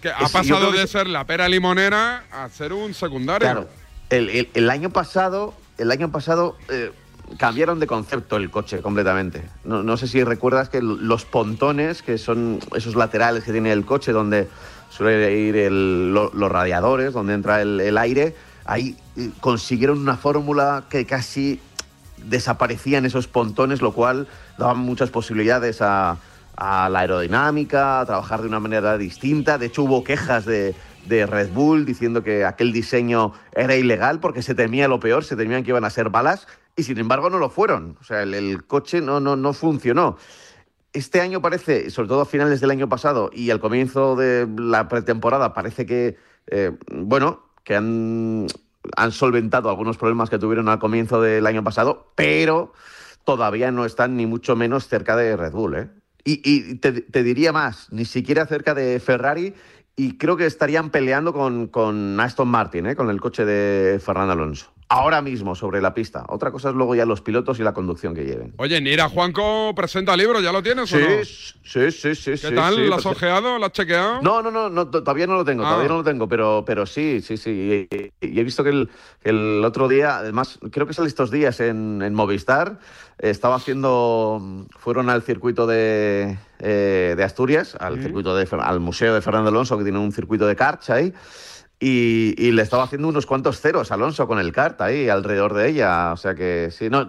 [0.00, 3.46] Que ha Es- pasado que de ser la pera limonera a ser un secundario.
[3.46, 3.68] claro,
[4.10, 6.92] el, el- el año pasado, el año pasado eh,
[7.38, 9.42] cambiaron de concepto el coche completamente.
[9.64, 14.12] No, sé si recuerdas que los pontones, que son esos laterales que tiene el coche,
[14.12, 14.48] donde
[14.90, 21.06] suele ir los radiadores, donde entra el, el aire, ahí eh, consiguieron una fórmula que
[21.06, 21.60] casi
[22.18, 26.18] desaparecían esos pontones, lo cual daba muchas posibilidades a,
[26.56, 29.58] a la aerodinámica, a trabajar de una manera distinta.
[29.58, 30.74] De hecho, hubo quejas de,
[31.06, 35.36] de Red Bull diciendo que aquel diseño era ilegal porque se temía lo peor, se
[35.36, 36.46] temían que iban a ser balas,
[36.76, 37.96] y sin embargo no lo fueron.
[38.00, 40.16] O sea, el, coche no, no, no funcionó.
[40.92, 44.88] Este año parece, sobre todo a finales del año pasado y al comienzo de la
[44.88, 46.16] pretemporada, parece que,
[46.48, 48.46] eh, bueno, que han,
[48.96, 52.72] han solventado algunos problemas que tuvieron al comienzo del año pasado, pero
[53.24, 55.76] todavía no están ni mucho menos cerca de Red Bull.
[55.76, 55.88] ¿eh?
[56.24, 59.54] Y, te diría más, ni siquiera cerca de Ferrari
[59.96, 62.96] y creo que estarían peleando con, con Aston Martin, ¿eh?
[62.96, 64.72] con el coche de Fernando Alonso.
[64.92, 66.24] Ahora mismo sobre la pista.
[66.28, 68.52] Otra cosa es luego ya los pilotos y la conducción que lleven.
[68.58, 71.24] Oye, Nira Juanco presenta libro, ¿ya lo tienes o Sí, no?
[71.24, 72.32] sí, sí, sí.
[72.48, 72.88] ¿Qué tal?
[72.88, 73.58] ¿Lo has ojeado?
[73.58, 74.20] ¿Lo has chequeado?
[74.20, 75.70] No, no, no, no, to- todavía no lo tengo, Ah.
[75.70, 77.88] todavía no lo tengo, pero, pero sí, sí, sí.
[77.90, 78.90] Y, y he visto que el,
[79.24, 82.78] el otro día, además, creo que sale estos días en, en Movistar,
[83.18, 89.22] estaba haciendo, fueron al circuito de, eh, de Asturias, al circuito de, al Museo de
[89.22, 91.14] Fernando Alonso, que tiene un circuito de karts ahí.
[91.84, 96.12] Y, le estaba haciendo unos cuantos ceros Alonso con el kart ahí alrededor de ella.
[96.12, 97.08] O sea que sí, no,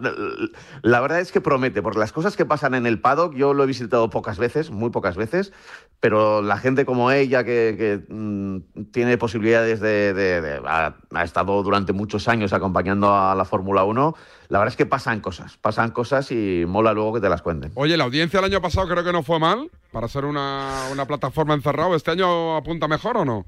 [0.81, 3.63] la verdad es que promete, porque las cosas que pasan en el paddock, yo lo
[3.63, 5.53] he visitado pocas veces, muy pocas veces,
[5.99, 10.13] pero la gente como ella que, que, mm, tiene posibilidades de...
[10.15, 14.15] de- de- ha, ha estado durante muchos años acompañando a la Fórmula 1,
[14.49, 17.71] la verdad es que pasan cosas, pasan cosas y mola luego que te las cuenten.
[17.75, 21.05] Oye, la audiencia el año pasado creo que no fue mal para ser una, una
[21.05, 21.95] plataforma encerrado.
[21.95, 23.45] ¿Este año apunta mejor o no?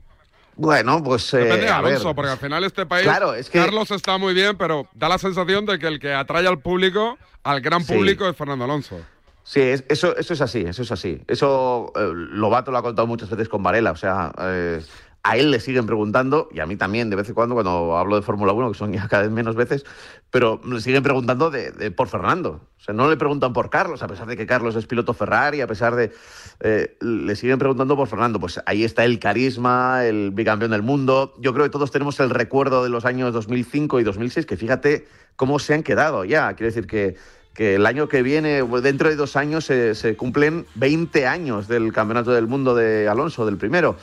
[0.58, 1.34] Bueno, pues...
[1.34, 4.34] eh, Depende de Alonso, porque al final este país, Claro, es que- Carlos está muy
[4.34, 7.94] bien, pero da la sensación de que el que atrae al público, al gran Sí.
[7.94, 9.00] público, es Fernando Alonso.
[9.44, 11.22] Sí, es- eso, eso es así, eso es así.
[11.28, 13.92] Eso eh, Lobato lo ha contado muchas veces con Varela.
[13.92, 14.82] O sea, eh,
[15.24, 18.16] a él le siguen preguntando, y a mí también de vez en cuando cuando hablo
[18.16, 19.84] de Fórmula 1, que son ya cada vez menos veces,
[20.32, 22.62] pero le siguen preguntando de, de- por Fernando.
[22.80, 25.62] O sea, no le preguntan por Carlos, a pesar de que Carlos es piloto Ferrari,
[25.62, 26.12] a pesar de...
[26.60, 28.40] eh, le siguen preguntando por Fernando.
[28.40, 31.34] Pues ahí está el carisma, el bicampeón del mundo.
[31.40, 35.08] Yo creo que todos tenemos el recuerdo de los años 2005 y 2006, que fíjate
[35.36, 36.54] cómo se han quedado ya.
[36.54, 37.16] Quiero decir que
[37.56, 42.32] que el año que viene, dentro de dos años, se, cumplen 20 años del Campeonato
[42.32, 43.96] del Mundo de Alonso, del primero.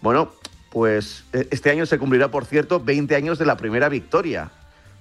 [0.00, 0.30] Bueno,
[0.70, 4.52] pues e- este año se cumplirá, por cierto, 20 años de la primera victoria,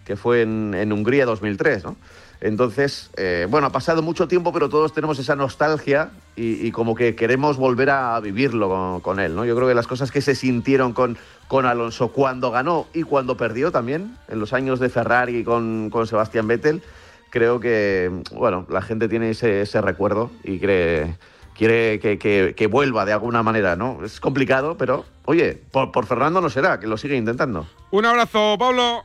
[0.05, 1.97] que fue en, en Hungría 2003, ¿no?
[2.41, 6.95] Entonces, eh, bueno, ha pasado mucho tiempo, pero todos tenemos esa nostalgia y, y como
[6.95, 9.43] que queremos volver a vivirlo con, con él, ¿no?
[9.43, 11.17] Yo creo que las cosas que se sintieron con,
[11.49, 16.07] con Alonso cuando ganó y cuando perdió también, en los años de Ferrari con, con
[16.07, 16.81] Sebastián Vettel,
[17.29, 21.17] creo que, bueno, la gente tiene ese, ese recuerdo y cree,
[21.57, 23.99] quiere que, que- que vuelva de alguna manera, ¿no?
[24.05, 27.67] Es complicado, pero, oye, por, por Fernando no será, que lo sigue intentando.
[27.91, 29.03] Un abrazo, Pablo.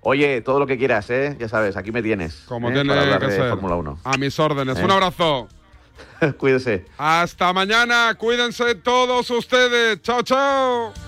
[0.00, 1.36] Oye, todo lo que quieras, ¿eh?
[1.38, 2.44] Ya sabes, aquí me tienes.
[2.46, 2.72] Como ¿eh?
[2.72, 3.50] tiene Para hablar que de ser.
[3.50, 3.98] Fórmula 1.
[4.04, 4.78] A mis órdenes.
[4.78, 4.84] ¿Eh?
[4.84, 5.48] Un abrazo.
[6.38, 6.86] Cuídese.
[6.96, 8.14] Hasta mañana.
[8.16, 10.00] Cuídense todos ustedes.
[10.02, 11.07] Chao, chao.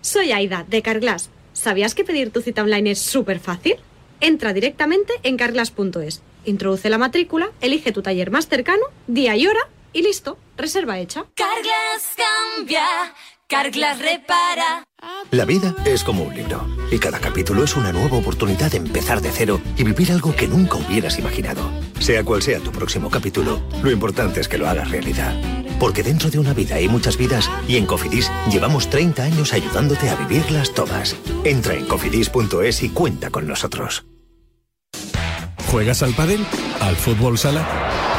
[0.00, 1.30] Soy Aida, de Carglass.
[1.52, 3.76] ¿Sabías que pedir tu cita online es súper fácil?
[4.20, 9.60] Entra directamente en carglass.es, introduce la matrícula, elige tu taller más cercano, día y hora
[9.92, 11.24] y listo, reserva hecha.
[11.34, 12.86] Carglass cambia,
[13.48, 14.84] Carglass repara.
[15.30, 19.20] La vida es como un libro y cada capítulo es una nueva oportunidad de empezar
[19.20, 21.70] de cero y vivir algo que nunca hubieras imaginado.
[22.00, 25.34] Sea cual sea tu próximo capítulo, lo importante es que lo hagas realidad.
[25.78, 30.08] Porque dentro de una vida hay muchas vidas y en Cofidis llevamos 30 años ayudándote
[30.08, 31.16] a vivirlas todas.
[31.44, 34.04] Entra en cofidis.es y cuenta con nosotros.
[35.70, 36.44] ¿Juegas al pádel?
[36.80, 37.66] ¿Al fútbol sala?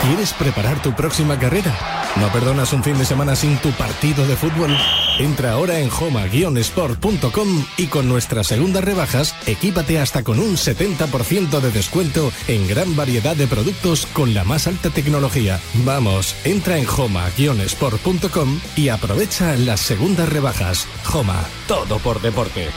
[0.04, 1.76] ¿Quieres preparar tu próxima carrera?
[2.16, 4.78] ¿No perdonas un fin de semana sin tu partido de fútbol?
[5.20, 11.72] Entra ahora en homa-sport.com y con nuestras segundas rebajas, equípate hasta con un 70% de
[11.72, 15.60] descuento en gran variedad de productos con la más alta tecnología.
[15.84, 20.88] Vamos, entra en homa-sport.com y aprovecha las segundas rebajas.
[21.14, 22.70] Homa, todo por deporte.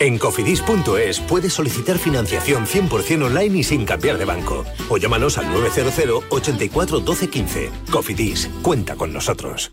[0.00, 4.64] En cofidis.es puedes solicitar financiación 100% online y sin cambiar de banco.
[4.88, 7.70] O llámanos al 900 84 12 15.
[7.90, 9.72] Cofidis, cuenta con nosotros.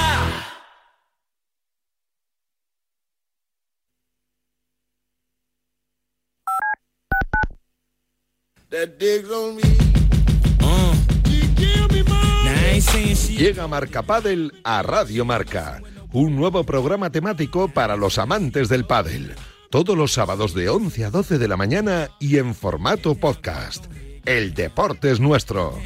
[13.37, 15.81] Llega Marca Padel a Radio Marca,
[16.13, 19.35] un nuevo programa temático para los amantes del pádel.
[19.69, 23.87] Todos los sábados de 11 a 12 de la mañana y en formato podcast.
[24.23, 25.77] El deporte es nuestro.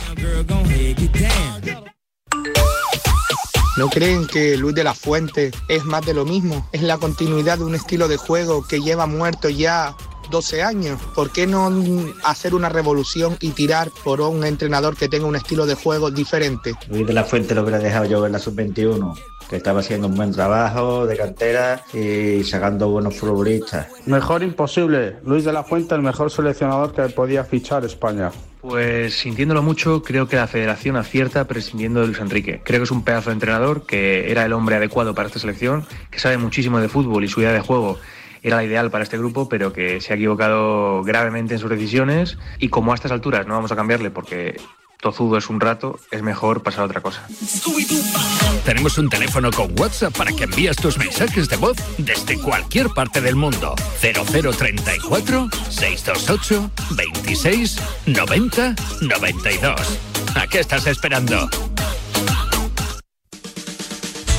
[3.77, 6.69] ¿No creen que Luis de la Fuente es más de lo mismo?
[6.71, 9.95] Es la continuidad de un estilo de juego que lleva muerto ya
[10.29, 10.99] 12 años.
[11.13, 11.71] ¿Por qué no
[12.23, 16.73] hacer una revolución y tirar por un entrenador que tenga un estilo de juego diferente?
[16.89, 19.17] Luis de la Fuente lo hubiera dejado yo en la sub-21,
[19.49, 23.87] que estaba haciendo un buen trabajo de cantera y sacando buenos futbolistas.
[24.05, 25.17] Mejor imposible.
[25.25, 28.31] Luis de la Fuente, el mejor seleccionador que podía fichar España.
[28.61, 32.61] Pues sintiéndolo mucho, creo que la federación acierta prescindiendo de Luis Enrique.
[32.63, 35.85] Creo que es un pedazo de entrenador, que era el hombre adecuado para esta selección,
[36.09, 37.99] que sabe muchísimo de fútbol y su idea de juego
[38.45, 42.37] era la ideal para este grupo, pero que se ha equivocado gravemente en sus decisiones
[42.59, 44.61] y como a estas alturas no vamos a cambiarle porque
[45.01, 47.27] tozudo es un rato, es mejor pasar a otra cosa.
[48.63, 53.19] Tenemos un teléfono con WhatsApp para que envíes tus mensajes de voz desde cualquier parte
[53.19, 53.73] del mundo.
[53.99, 59.99] 0034 628 26 90 92.
[60.35, 61.49] ¿A qué estás esperando?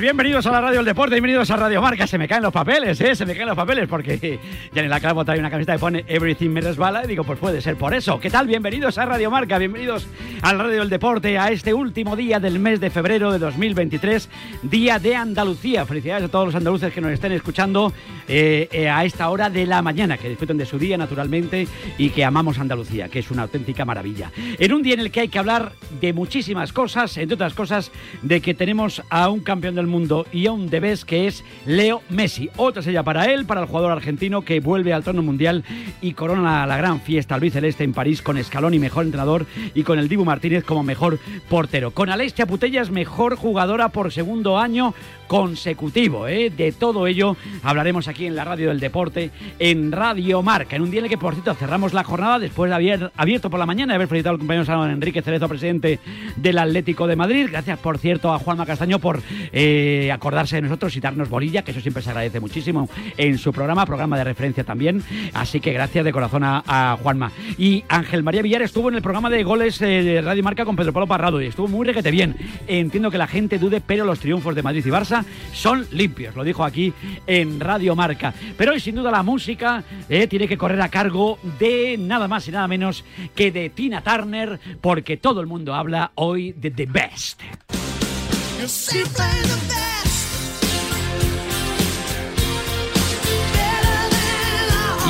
[0.00, 0.16] Días.
[0.16, 2.06] Bienvenidos a la Radio del Deporte, bienvenidos a Radio Marca.
[2.06, 3.14] Se me caen los papeles, ¿eh?
[3.14, 4.38] Se me caen los papeles porque
[4.72, 7.38] ya en la clavo trae una camiseta que pone Everything me resbala y digo, pues
[7.38, 8.20] puede ser por eso.
[8.20, 8.46] ¿Qué tal?
[8.46, 10.06] Bienvenidos a Radio Marca, bienvenidos
[10.42, 14.28] al Radio del Deporte, a este último día del mes de febrero de 2023,
[14.62, 15.86] Día de Andalucía.
[15.86, 17.92] Felicidades a todos los andaluces que nos estén escuchando
[18.28, 21.66] eh, eh, a esta hora de la mañana, que disfruten de su día naturalmente
[21.98, 24.30] y que amamos Andalucía, que es una auténtica maravilla.
[24.58, 27.92] En un día en el que hay que hablar de muchísimas cosas, entre otras cosas,
[28.22, 32.02] de que tenemos a un campeón del mundo y a un debes que es Leo
[32.08, 32.50] Messi.
[32.56, 35.64] Otra sella para él, para el jugador argentino que vuelve al trono mundial
[36.00, 39.98] y corona la gran fiesta al Celeste en París con Scaloni mejor entrenador y con
[39.98, 41.18] el Dibu Martínez como mejor
[41.48, 41.92] portero.
[41.92, 44.94] Con Alessia Putellas mejor jugadora por segundo año
[45.26, 46.28] consecutivo.
[46.28, 46.50] ¿eh?
[46.50, 50.90] De todo ello hablaremos aquí en la radio del deporte, en Radio Marca, en un
[50.90, 53.66] día en el que, por cierto, cerramos la jornada después de haber abierto por la
[53.66, 55.98] mañana y haber felicitado al compañero Salón Enrique Cerezo, presidente
[56.36, 57.48] del Atlético de Madrid.
[57.50, 59.20] Gracias, por cierto, a Juanma Castaño por
[59.52, 59.75] eh,
[60.12, 63.86] acordarse de nosotros y darnos bolilla, que eso siempre se agradece muchísimo en su programa,
[63.86, 65.02] programa de referencia también.
[65.34, 67.32] Así que gracias de corazón a, Juanma.
[67.58, 70.76] Y Ángel María Villar estuvo en el programa de goles eh, de Radio Marca con
[70.76, 72.36] Pedro Pablo Parrado y estuvo muy requete bien.
[72.66, 76.44] Entiendo que la gente dude, pero los triunfos de Madrid y Barça son limpios, lo
[76.44, 76.92] dijo aquí
[77.26, 78.34] en Radio Marca.
[78.56, 82.46] Pero hoy, sin duda, la música eh, tiene que correr a cargo de nada más
[82.48, 83.04] y nada menos
[83.34, 87.85] que de Tina Turner, porque todo el mundo habla hoy de The Best.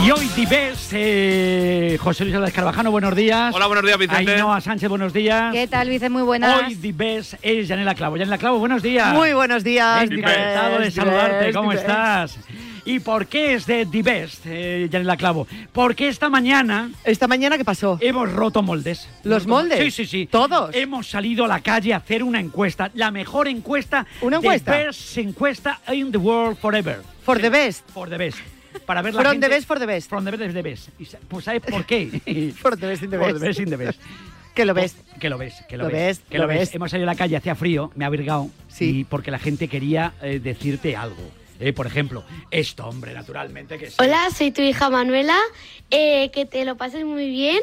[0.04, 3.54] Y hoy The Best, eh, José Luis Álvarez Carvajano, buenos días.
[3.54, 4.34] Hola, buenos días, Vicente.
[4.34, 5.52] Ainhoa Sánchez, buenos días.
[5.52, 6.10] ¿Qué tal, Vicente?
[6.10, 6.62] Muy buenas.
[6.62, 8.16] Hoy The Best es Yanela Clavo.
[8.16, 9.12] Yanela Clavo, buenos días.
[9.14, 10.10] Muy buenos días.
[10.10, 12.38] Encantado de saludarte, Best, ¿cómo The estás?
[12.86, 15.46] ¿Y por qué es de The Best, eh, Yanela Clavo?
[15.72, 16.90] Porque esta mañana...
[17.04, 17.98] ¿Esta mañana qué pasó?
[18.00, 19.08] Hemos roto moldes.
[19.24, 19.80] ¿Los moldes?
[19.80, 20.26] Sí, sí, sí.
[20.30, 20.72] ¿Todos?
[20.74, 22.90] Hemos salido a la calle a hacer una encuesta.
[22.94, 24.06] La mejor encuesta...
[24.20, 24.70] ¿Una encuesta?
[24.72, 27.00] The Best encuesta in the world forever.
[27.24, 27.84] For the best.
[27.90, 28.38] For the Best.
[28.86, 30.08] Para ver la From gente- the best for the best.
[30.08, 30.88] From the best, the best.
[31.00, 32.52] Y Pues ¿sabes por qué?
[32.56, 33.40] For the best in the For best.
[33.40, 34.00] the best in the best.
[34.54, 34.94] Que lo ves.
[35.18, 36.58] Que lo ves, que lo, Lo ves, ves, que lo lo ves.
[36.60, 36.74] ves.
[36.74, 38.48] Hemos salido a la calle, hacía frío, me ha virgado.
[38.68, 39.00] Sí.
[39.00, 41.16] Y porque la gente quería eh, decirte algo.
[41.60, 43.96] Eh, por ejemplo, esto, hombre, naturalmente que sí.
[43.98, 45.36] Hola, soy tu hija Manuela.
[45.90, 47.60] eh, que te lo pases muy bien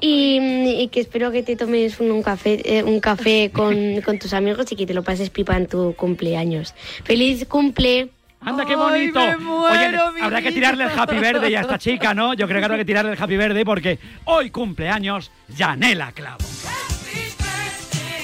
[0.00, 0.38] y,
[0.82, 4.32] y que espero que te tomes un, un café, eh, un café con, con tus
[4.32, 6.74] amigos y que te lo pases pipa en tu cumpleaños.
[7.04, 8.08] ¡Feliz cumple!
[8.40, 9.18] ¡Anda, qué bonito!
[9.18, 12.34] me muero, Oye, mi habrá que tirarle el happy verde a esta chica, ¿no?
[12.34, 16.44] Yo creo que habrá que tirarle el happy verde porque hoy cumpleaños Yanela Clavo.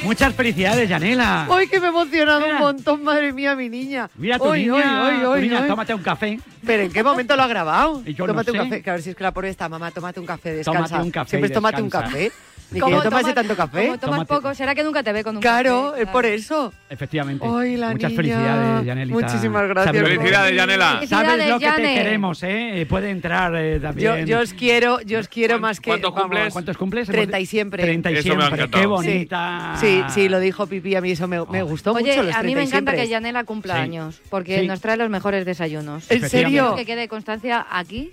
[0.04, 1.46] Muchas felicidades, Yanela.
[1.48, 2.54] Hoy que me he emocionado Mira.
[2.56, 4.10] un montón, madre mía, mi niña.
[4.16, 6.40] Mira tu Hoy, niña, hoy, hoy, tu niña, tómate un café.
[6.66, 8.02] Pero ¿en qué momento lo ha grabado?
[8.06, 8.58] Yo no tómate sé.
[8.58, 10.62] un café, que a ver si es que la pobre está, mamá, tómate un café,
[10.62, 11.02] Tómate descansa.
[11.02, 12.08] un café Siempre tómate un descansa.
[12.08, 12.32] café.
[12.78, 13.86] Yo tomase tomas- tanto café.
[13.86, 16.02] Como tomas poco, será que nunca te ve con un Claro, café.
[16.02, 16.72] es por eso.
[16.88, 17.46] Efectivamente.
[17.48, 18.16] Ay, la Muchas niña.
[18.22, 19.18] felicidades, Yanelita.
[19.20, 19.96] Muchísimas gracias.
[19.96, 21.00] Felicidades, Yanela.
[21.06, 22.80] Sabes lo que te queremos, ¿eh?
[22.82, 24.26] Eh, Puede entrar eh, Yo, también.
[24.26, 25.90] yo os quiero, yo os quiero más que.
[25.90, 26.52] ¿Cuántos vamos, cumples?
[26.52, 27.08] ¿Cuántos cumples?
[27.08, 27.82] 30 y siempre.
[27.82, 28.68] 30 y Eso siempre.
[28.68, 29.74] Qué bonita.
[29.80, 32.22] Sí, sí, lo dijo Pipi, a mí eso me, me gustó Oye, mucho.
[32.24, 33.80] Los a mí 30 me encanta que Yanela cumpla Sí.
[33.80, 34.66] años, porque Sí.
[34.66, 36.10] nos trae los mejores desayunos.
[36.10, 36.74] ¿En serio?
[36.76, 38.10] Que quede constancia aquí.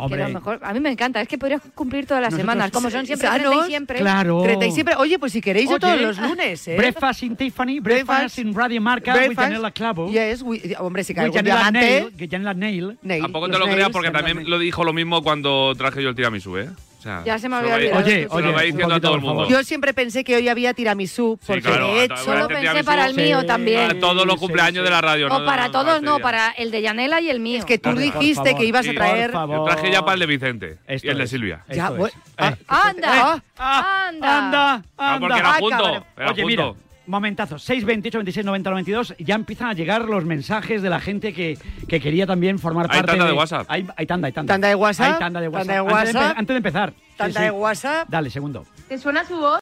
[0.00, 0.20] Hombre.
[0.24, 2.70] Que lo mejor, a mí me encanta, es que podrías cumplir todas las Nosotros semanas,
[2.70, 3.98] como son siempre sanos, 30 y siempre.
[3.98, 4.42] Claro.
[4.42, 4.94] 30 y siempre.
[4.96, 6.76] Oye, pues si queréis, yo todos los lunes, ¿eh?
[6.76, 10.10] Breakfast in Tiffany, breakfast, in Radio Marca, with breakfast, Janela Clavo.
[10.10, 11.70] Yes, we- hombre, si cae With Janela.
[11.70, 12.98] Nail, que Janela Nail.
[13.20, 16.56] Tampoco te lo creas porque también lo dijo lo mismo cuando traje yo el tiramisú,
[16.58, 16.68] ¿eh?
[17.00, 18.04] O sea, Ya se me había olvidado.
[18.04, 19.48] Oye, se lo oye, va diciendo a todo el mundo.
[19.48, 22.16] Yo siempre pensé que hoy había tiramisú, porque claro, de hecho...
[22.18, 23.88] Solo pensé para el mío también.
[23.88, 25.46] Para todos los cumpleaños de la radio, O ¿no?
[25.46, 27.58] para No, todos no, para el de Yanela y el mío.
[27.58, 29.32] Es que tú dijiste que ibas a Sí, traer...
[29.32, 31.30] Yo traje ya para el de Vicente y el de es.
[31.30, 31.64] Silvia.
[31.70, 32.12] Ya, Esto es.
[32.36, 32.56] ah, Eh.
[32.68, 33.42] ¡Anda!
[33.56, 34.38] Ah, ¡Anda!
[34.38, 34.82] ¡Anda!
[34.98, 35.38] Ah, porque anda.
[35.38, 36.46] era Ah, junto, era Oye, junto.
[36.46, 36.72] mira,
[37.10, 37.58] momentazo.
[37.58, 39.14] 628 26 90 92.
[39.18, 41.58] Ya empiezan a llegar los mensajes de la gente que,
[41.88, 43.66] que quería también formar Hay parte tanda de WhatsApp.
[43.68, 44.54] Hay, hay tanda, hay tanda.
[44.54, 45.66] Tanda de WhatsApp, Hay tanda de WhatsApp.
[45.66, 46.38] tanda de Antes, de, WhatsApp.
[46.38, 46.92] antes de empezar.
[46.96, 47.44] Sí, Tanta sí.
[47.44, 48.08] de WhatsApp.
[48.08, 48.64] Dale, segundo.
[48.88, 49.58] ¿Te suena su voz?